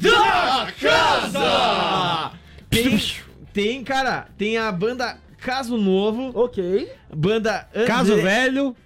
[0.00, 1.38] Da Casa
[2.72, 3.00] tem,
[3.52, 6.90] tem, cara, tem a banda Caso Novo, Ok.
[7.14, 7.86] banda André...
[7.86, 8.76] Caso velho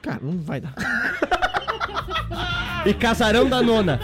[0.00, 0.74] Cara, não vai dar.
[2.84, 4.00] e casarão da nona.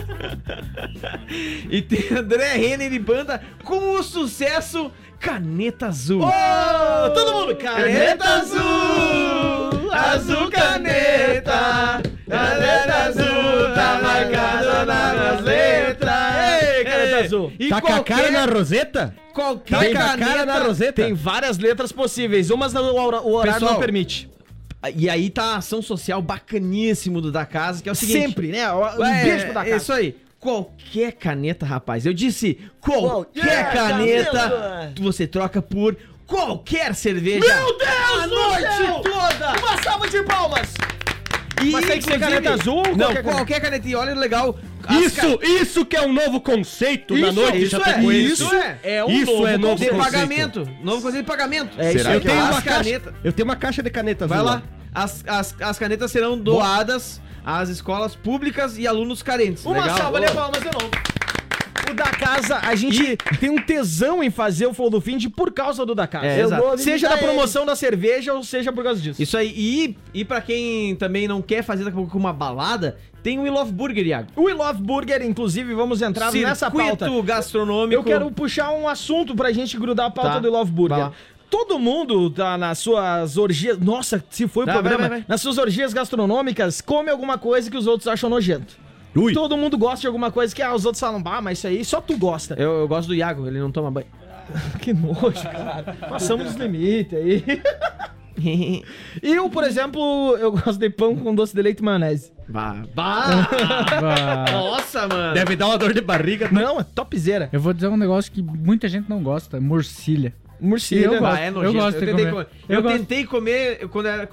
[1.69, 6.23] E tem André Renner e banda com o sucesso Caneta Azul.
[6.23, 12.88] Ô, todo mundo, Caneta azul, azul caneta, caneta
[17.59, 19.15] E tá com a qualquer, cara na roseta?
[19.33, 21.03] qualquer Tá com a caneta, cara na roseta?
[21.03, 24.29] Tem várias letras possíveis, umas o horário Pessoal, não permite.
[24.95, 28.21] E aí tá a ação social bacaníssimo do da casa, que é o seguinte.
[28.27, 28.73] Sempre, né?
[28.73, 29.77] Um É, beijo pro da é casa.
[29.77, 30.17] Isso aí.
[30.39, 32.07] Qualquer caneta, rapaz.
[32.07, 35.03] Eu disse qualquer, Qualquer caneta, caneta.
[35.03, 35.97] você troca por
[36.29, 37.41] qualquer cerveja.
[37.41, 39.01] Meu Deus a noite céu!
[39.03, 39.59] toda!
[39.59, 40.75] Uma salva de palmas!
[41.63, 43.89] E, Mas tem que ser caneta azul ou Não, qualquer qualquer, caneta?
[43.89, 44.57] E olha o legal.
[44.91, 48.79] Isso, isso que é um novo conceito na Isso, noite isso é, isso é.
[48.83, 50.05] É um Isso novo é novo De conceito.
[50.13, 50.69] pagamento.
[50.83, 51.81] Novo conceito de pagamento.
[51.81, 52.17] É isso Será aí.
[52.17, 54.37] Eu que tenho uma caixa, caneta- eu tenho uma caixa de caneta azul.
[54.37, 54.63] Vai lá.
[54.95, 59.65] As, as, as canetas serão doadas às escolas públicas e alunos carentes.
[59.67, 59.97] Uma Legal?
[59.99, 60.91] salva de palmas de novo.
[61.91, 65.53] O da casa, a gente tem um tesão em fazer o Flow do Find por
[65.53, 66.27] causa do da casa.
[66.27, 66.63] É, Eu exato.
[66.63, 69.23] vou Seja da visitar promoção da cerveja ou seja por causa disso.
[69.23, 69.53] Isso aí.
[69.57, 73.43] E, e pra quem também não quer fazer daqui a pouco uma balada, tem o
[73.43, 74.29] We Love Burger, Iago.
[74.37, 77.05] O We Love Burger, inclusive, vamos entrar nessa pauta.
[77.07, 77.95] Circuito gastronômico.
[77.95, 80.39] Eu quero puxar um assunto pra gente grudar a pauta Tá.
[80.41, 80.99] do Love Burger.
[80.99, 81.13] Lá.
[81.51, 83.79] Todo mundo tá nas suas orgias.
[83.79, 84.99] Nossa, se foi o Tá, programa.
[84.99, 85.27] vai, vai, vai.
[85.27, 88.77] Nas suas orgias gastronômicas, come alguma coisa que os outros acham nojento.
[89.15, 89.33] Ui.
[89.33, 91.85] Todo mundo gosta de alguma coisa que ah, os outros falam, bah, mas isso aí
[91.85, 92.55] só tu gosta.
[92.59, 94.07] Eu, eu gosto do Iago, ele não toma banho.
[94.81, 95.97] Que nojo, cara.
[96.09, 97.45] Passamos dos limites aí.
[99.21, 102.33] Eu, por exemplo, eu gosto de pão com doce de leite e maionese.
[102.49, 103.49] Bah, bah.
[103.51, 105.35] Ah, Nossa, mano.
[105.35, 106.49] Deve dar uma dor de barriga.
[106.53, 107.49] Não, é topzera.
[107.53, 110.33] eu vou dizer um negócio que muita gente não gosta, morcilha.
[110.61, 111.07] Morcilha.
[111.07, 111.75] Eu Bah, gosto, é eu nojento.
[111.75, 112.31] gosto de tentei comer.
[112.31, 112.47] comer.
[112.69, 112.99] Eu Eu, gosto.
[112.99, 114.29] tentei comer eu- quando era,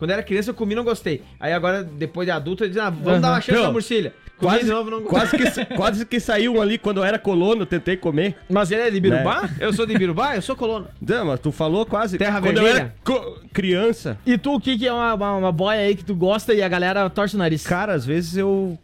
[0.00, 1.22] quando era criança, eu comi e não gostei.
[1.38, 3.20] Aí agora, depois de adulto, eu disse, ah, vamos Aham.
[3.20, 4.12] dar uma chance morcilha.
[4.38, 7.18] Comi Quase, de novo, não quase, que, quase que saiu um ali quando eu era
[7.18, 8.36] colono, eu tentei comer.
[8.48, 9.50] Mas ele é de Birubá?
[9.60, 10.88] Eu sou de Birubá, eu sou colono.
[10.98, 12.16] Não, mas tu falou quase.
[12.16, 12.94] Terra quando Vermelha.
[13.06, 14.18] eu era criança.
[14.24, 16.62] E tu, o que, que é uma, uma, uma boia aí que tu gosta e
[16.62, 17.66] a galera torce o nariz?
[17.66, 18.78] Cara, às vezes eu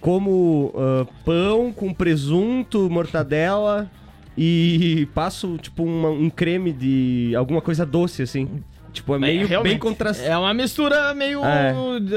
[0.00, 3.90] como ah, pão com presunto, mortadela
[4.36, 8.48] e passo, tipo, uma- um creme de alguma coisa doce, assim.
[8.92, 9.72] Tipo, é meio realmente.
[9.72, 10.28] bem contrastante.
[10.28, 11.72] É uma mistura meio É.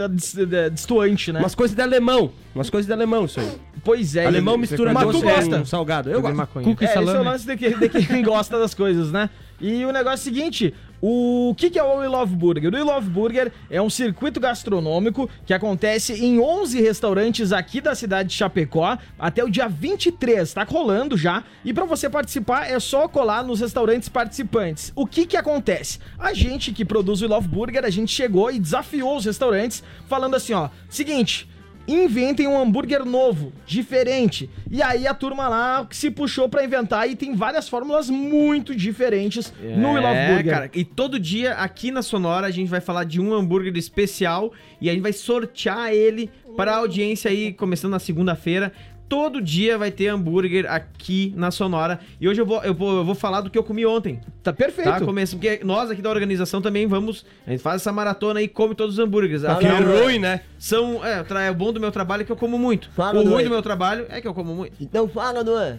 [0.10, 1.40] dis- dis- distoante, né?
[1.40, 2.32] Umas coisas de alemão.
[2.56, 3.52] Umas coisas de alemão, isso aí.
[3.84, 4.26] Pois é.
[4.26, 5.60] alemão mistura Mas doce tu gosta.
[5.60, 6.10] com salgado.
[6.10, 6.36] Eu gosto.
[6.36, 6.66] maconha.
[6.66, 7.26] Cuca e É, esse é o salame.
[7.26, 9.30] lance de, que- de quem gosta das coisas, né?
[9.62, 10.74] E o negócio é o seguinte,
[11.06, 12.72] o que, que é o We Love Burger?
[12.72, 17.94] O We Love Burger é um circuito gastronômico que acontece em 11 restaurantes aqui da
[17.94, 21.44] cidade de Chapecó até o dia 23, tá rolando já.
[21.66, 24.94] E pra você participar é só colar nos restaurantes participantes.
[24.96, 26.00] O que que acontece?
[26.18, 29.84] A gente que produz o We Love Burger, a gente chegou e desafiou os restaurantes
[30.08, 31.52] falando assim, ó, seguinte...
[31.88, 34.50] Inventem um hambúrguer novo, diferente.
[34.72, 39.54] E aí a turma lá se puxou pra inventar e tem várias fórmulas muito diferentes
[39.62, 40.54] no We Love É, Burger.
[40.54, 44.54] cara, e todo dia aqui na Sonora a gente vai falar de um hambúrguer especial
[44.80, 48.72] e a gente vai sortear ele para a audiência aí, começando na segunda-feira.
[49.10, 52.00] Todo dia vai ter hambúrguer aqui na Sonora.
[52.20, 54.20] E hoje eu vou, eu vou, eu vou falar do que eu comi ontem.
[54.42, 54.90] Tá perfeito.
[54.90, 55.00] Tá?
[55.02, 57.24] Começa, porque nós aqui da organização também vamos.
[57.46, 59.44] A gente faz essa maratona e come todos os hambúrgueres.
[59.46, 59.78] Aqui Duan.
[59.78, 60.42] é ruim, né?
[60.58, 61.06] São.
[61.06, 62.90] É, o tra- o bom do meu trabalho é que eu como muito.
[62.92, 63.44] Fala, o ruim Duan.
[63.44, 64.76] do meu trabalho é que eu como muito.
[64.82, 65.78] Então fala, Duan.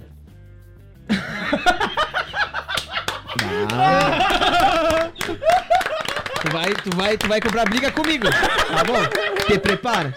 [6.43, 8.27] Tu vai, tu vai, tu vai comprar briga comigo.
[8.29, 9.03] Tá bom?
[9.47, 10.14] Te prepara.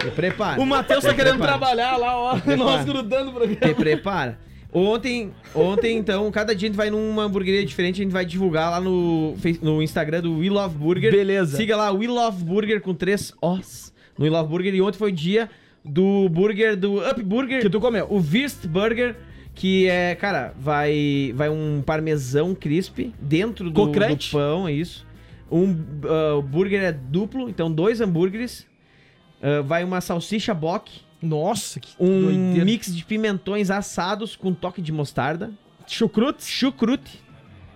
[0.00, 0.60] Te prepara.
[0.60, 1.58] O Matheus tá querendo prepara.
[1.58, 2.32] trabalhar lá, ó.
[2.38, 2.56] Prepara.
[2.56, 4.38] Nós grudando pra Te prepara.
[4.72, 8.70] Ontem, ontem, então, cada dia a gente vai numa hamburgueria diferente, a gente vai divulgar
[8.70, 11.10] lá no, no Instagram do We Love Burger.
[11.10, 11.56] Beleza.
[11.56, 14.74] Siga lá, We Love Burger com três Os no We Love Burger.
[14.74, 15.50] E ontem foi o dia
[15.84, 17.62] do burger, do Up Burger.
[17.62, 18.06] Que tu comeu.
[18.08, 19.16] O Wirst Burger,
[19.54, 25.04] que é, cara, vai, vai um parmesão crisp dentro do, do pão, é isso.
[25.50, 25.74] Um
[26.04, 28.69] ah, o burger é duplo, então dois hambúrgueres.
[29.42, 30.90] Ah, vai uma salsicha bock,
[31.22, 32.64] Nossa, que um doideira.
[32.64, 35.50] mix de pimentões assados com toque de mostarda,
[35.86, 36.44] Chucrute.
[36.44, 37.20] chucrute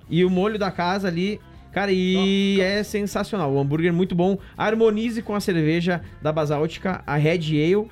[0.09, 1.41] e o molho da casa ali.
[1.73, 3.53] Cara, e é sensacional.
[3.53, 4.39] O hambúrguer é muito bom.
[4.57, 7.89] Harmonize com a cerveja da Basáltica, a Red Ale.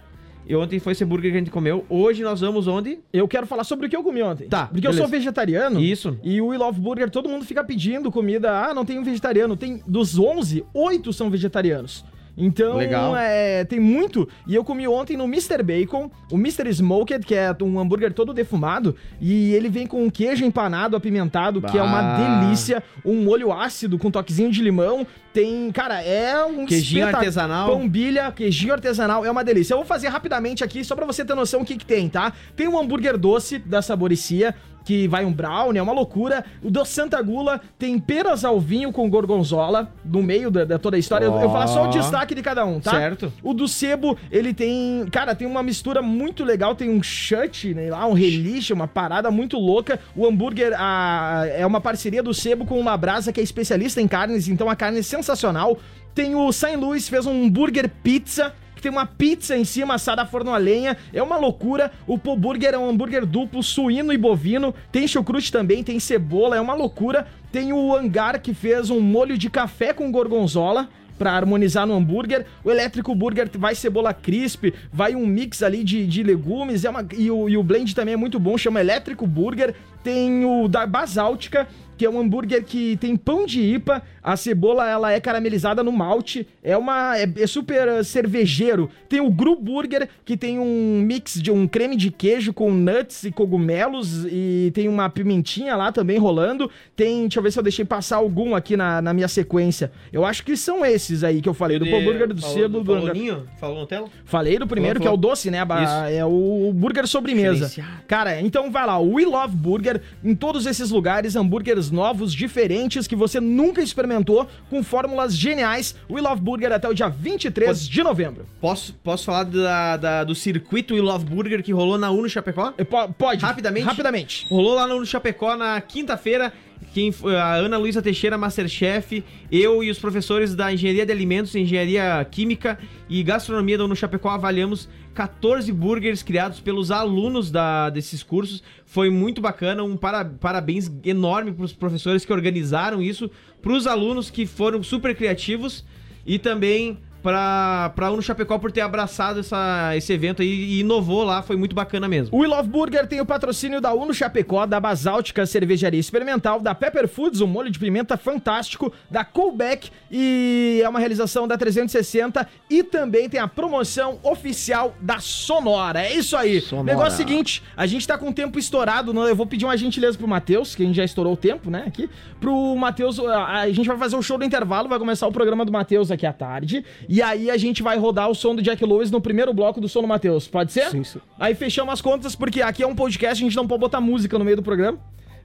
[0.47, 1.85] E ontem foi esse hambúrguer que a gente comeu.
[1.89, 3.01] Hoje nós vamos onde?
[3.13, 4.47] Eu quero falar sobre o que eu comi ontem.
[4.49, 4.99] Tá, Porque eu beleza.
[5.03, 5.81] sou vegetariano.
[5.81, 6.17] Isso.
[6.23, 8.53] E o We Love Burger, todo mundo fica pedindo comida.
[8.67, 9.57] Ah, não tem um vegetariano.
[9.57, 12.05] Tem dos 11, 8 são vegetarianos.
[12.37, 13.15] Então, Legal.
[13.17, 14.27] é, tem muito.
[14.47, 15.63] E eu comi ontem no Mr.
[15.63, 16.69] Bacon, o Mr.
[16.71, 18.97] Smoked, que é um hambúrguer todo defumado.
[19.21, 22.41] E ele vem com um queijo empanado, apimentado, que é uma Bah.
[22.41, 22.83] delícia.
[23.05, 25.07] Um molho ácido com toquezinho de limão.
[25.33, 27.69] Tem, cara, é um Queijinho espeta- artesanal.
[27.71, 29.73] Pombilha, queijinho artesanal, é uma delícia.
[29.73, 32.33] Eu vou fazer rapidamente aqui, só pra você ter noção o que, que tem, tá?
[32.55, 34.55] Tem um hambúrguer doce da Saboricia,
[34.85, 36.45] que vai um brownie, é uma loucura.
[36.63, 40.97] O do Santa Gula tem peras ao vinho com gorgonzola, no meio da, da toda
[40.97, 41.25] a história.
[41.27, 42.91] Eu, eu vou falar só o destaque de cada um, tá?
[42.93, 43.33] Certo.
[43.43, 45.07] O do sebo, ele tem.
[45.11, 46.75] Cara, tem uma mistura muito legal.
[46.75, 49.99] Tem um chut, né, lá, um reliche, uma parada muito louca.
[50.17, 54.09] O hambúrguer a- é uma parceria do sebo com uma brasa que é especialista em
[54.09, 55.79] carnes, então a carne é sensacional.
[56.15, 58.53] Tem o Saint Louis, fez um hambúrguer pizza.
[58.83, 61.93] Que Tem uma pizza em cima assada a forno a lenha, é uma loucura.
[62.05, 64.75] O Po Burger é um hambúrguer duplo, suíno e bovino.
[64.91, 67.29] Tem chucrute também, tem cebola, é uma loucura.
[67.53, 72.45] Tem o Hangar que fez um molho de café com gorgonzola pra harmonizar no hambúrguer.
[72.65, 77.07] O elétrico burger vai cebola crisp, vai um mix ali de, de legumes, é uma,
[77.17, 79.77] e, o, e o blend também é muito bom, chama elétrico burger.
[80.03, 81.69] Tem o da basáltica,
[82.03, 85.93] que é um hambúrguer que tem pão de ipa, a cebola ela é caramelizada no
[85.93, 88.91] malte, é uma é, é super uh, cervejeiro.
[89.09, 93.23] Tem o Gru Burger, que tem um mix de um creme de queijo com nuts
[93.23, 96.69] e cogumelos e tem uma pimentinha lá também rolando.
[96.97, 99.93] Tem, deixa eu ver se eu deixei passar algum aqui na, na minha sequência.
[100.13, 102.81] Eu acho que são esses aí que eu falei, do Pão Burger, do Falou- sebo,
[102.81, 103.15] do falou.
[103.15, 103.47] Ninho?
[103.61, 104.09] Falou no tela?
[104.25, 105.59] Falei do primeiro, Falou, que é o doce, né?
[105.63, 106.17] Isso.
[106.17, 107.71] É o burger sobremesa.
[108.09, 113.07] Cara, então vai lá, o We Love Burger, em todos esses lugares, hambúrgueres novos, diferentes,
[113.07, 115.95] que você nunca experimentou, com fórmulas geniais.
[116.11, 118.47] We Love Burger até o dia 23 de novembro.
[118.61, 122.73] Posso, posso falar da, da- do circuito We Love Burger que rolou na Uno Chapecó?
[122.79, 123.43] Eh, po- Pode.
[123.43, 123.85] Rapidamente?
[123.87, 124.47] Rapidamente.
[124.49, 126.53] Rolou lá no Chapecó na quinta-feira.
[126.93, 132.27] Quem a Ana Luísa Teixeira, Masterchef, eu e os professores da Engenharia de Alimentos, Engenharia
[132.31, 132.79] Química
[133.09, 138.63] e Gastronomia da Uno Chapecó avaliamos 14 burgers criados pelos alunos da, desses cursos.
[138.85, 143.87] Foi muito bacana, um para- parabéns enorme para os professores que organizaram isso, para os
[143.87, 145.85] alunos que foram super criativos
[146.27, 151.25] e também pra, pra Uno Chapecó por ter abraçado essa, esse evento aí e inovou
[151.25, 152.37] lá, foi muito bacana mesmo.
[152.37, 156.75] O We Love Burger tem o patrocínio da Uno Chapecó, da Basáltica Cervejaria Experimental, da
[156.75, 162.47] Pepper Foods, um molho de pimenta fantástico, da Coolback e é uma realização da 360
[162.69, 166.03] e também tem a promoção oficial da Sonora.
[166.03, 166.61] É isso aí.
[166.61, 166.97] Sonora.
[166.97, 170.19] Negócio seguinte, a gente tá com o tempo estourado, não, eu vou pedir uma gentileza
[170.19, 172.11] pro Matheus, que a gente já estourou o tempo, né, aqui.
[172.41, 175.65] Pro Matheus, a, a gente vai fazer o show do intervalo, vai começar o programa
[175.65, 178.83] do Matheus aqui à tarde, e aí a gente vai rodar o som do Jack
[178.85, 180.49] Lewis no primeiro bloco do som do Matheus.
[180.49, 180.89] Pode ser?
[180.91, 181.21] Sim, sim.
[181.39, 184.39] Aí fechamos as contas, porque aqui é um podcast, a gente não pode botar música
[184.39, 184.99] no meio do programa.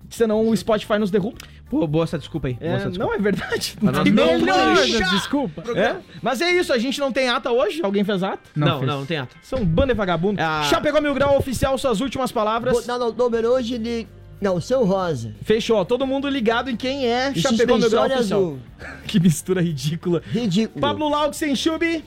[0.09, 1.38] Senão o Spotify nos derruba.
[1.70, 2.53] Pô, boa essa desculpa aí.
[2.53, 3.11] boa É, essa desculpa.
[3.11, 3.76] não é verdade.
[3.82, 5.09] Mas Não tem não deixar.
[5.09, 5.63] Desculpa.
[5.78, 7.82] É, Mas é isso, a gente não tem ata hoje?
[7.84, 8.39] Alguém fez ata?
[8.55, 8.91] Não, não, fez.
[8.91, 9.36] não, tem ata.
[9.41, 10.39] São banda vagabundo.
[10.41, 10.63] Ah.
[10.70, 12.74] Chapecó Mil Grau Oficial, suas últimas palavras.
[12.74, 14.07] Vou dar o número hoje de.
[14.40, 15.34] Não, São Rosa.
[15.42, 18.20] Fechou, todo mundo ligado em quem é E Chapecó Mil Grau Oficial.
[18.40, 18.60] azul.
[19.08, 20.22] que mistura ridícula.
[20.32, 20.80] Ridículo.
[20.80, 22.04] Pablo Lau sem chube.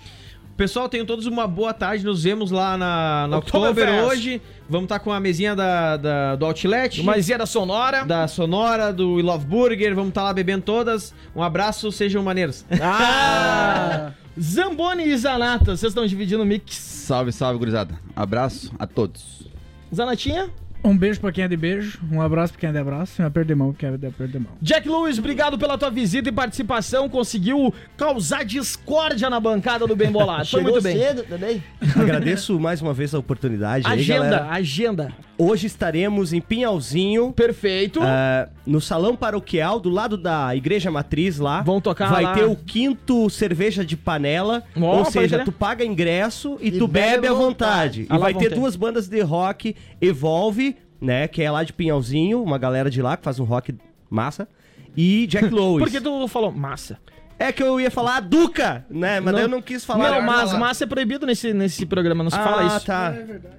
[0.56, 2.04] Pessoal, tenham todos uma boa tarde.
[2.04, 3.38] Nos vemos lá na, na.
[3.38, 4.42] Oktober hoje.
[4.68, 7.00] Vamos estar com a mesinha da, da- do Outlet.
[7.00, 8.04] Uma da Sonora.
[8.04, 9.94] da Sonora, do We Love Burger.
[9.94, 11.14] Vamos estar lá bebendo todas.
[11.34, 12.64] Um abraço, sejam maneiros.
[12.80, 14.12] Ah!
[14.40, 16.74] Zamboni e Zanata, vocês estão dividindo o mix.
[16.76, 17.98] Salve, salve, gurizada.
[18.14, 19.48] Abraço a todos.
[19.94, 20.50] Zanatinha?
[20.82, 23.22] Um beijo pra quem é de beijo, um abraço pra quem é de abraço e
[23.22, 24.52] um aperto de mão pra quem é de aperto de mão.
[24.62, 27.06] Jack Lewis, obrigado pela tua visita e participação.
[27.08, 30.46] Conseguiu causar discórdia na bancada do Bem Bolado.
[30.48, 30.96] Foi Chegou muito bem.
[30.96, 31.62] cedo também.
[31.94, 34.46] Agradeço mais uma vez a oportunidade aí, Agenda, galera.
[34.50, 35.12] agenda.
[35.42, 37.98] Hoje estaremos em Pinhalzinho, Perfeito.
[38.02, 41.62] ah, no salão paroquial, do lado da igreja matriz lá.
[41.62, 42.34] Vão tocar Vai lá.
[42.34, 44.62] ter o quinto cerveja de panela.
[44.78, 48.02] Ó, ou seja, tu paga ingresso e, E tu bebe bebe à vontade.
[48.02, 48.06] vontade.
[48.14, 48.54] E vai ter ter.
[48.54, 51.26] duas bandas de rock, Evolve, né?
[51.26, 53.74] Que é lá de Pinhalzinho, uma galera de lá que faz um rock
[54.10, 54.46] massa.
[54.94, 55.82] E Jack Lois.
[55.82, 56.98] Porque tu falou massa.
[57.42, 59.18] É que eu ia falar a Duca, né?
[59.18, 60.10] Mas daí eu não quis falar.
[60.10, 62.84] não, mas massa é proibido nesse, nesse programa, não se ah, fala isso.
[62.84, 63.14] tá.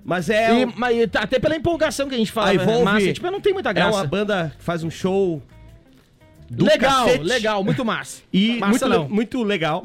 [0.05, 2.61] Mas é, E- um- mas até pela empolgação que a gente fala, a né?
[2.61, 3.97] Evolve massa, tipo, não tem muita é graça.
[3.97, 5.41] uma banda que faz um show
[6.47, 7.23] do legal, cacete.
[7.23, 8.21] legal, muito massa.
[8.31, 9.09] E Massa muito, não.
[9.09, 9.81] muito legal.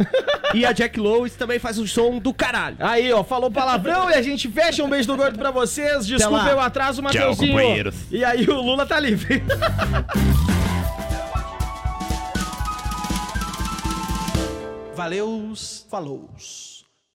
[0.53, 2.77] e a Jack Lois também faz um som do caralho.
[2.81, 6.07] Aí, ó, falou palavrão e a gente fecha um beijo do gordo pra vocês.
[6.07, 7.53] Desculpa eu atraso, Mateuzinho.
[7.53, 7.95] companheiros.
[8.11, 9.43] E aí o Lula tá livre.
[14.97, 16.76] Valeus, falous.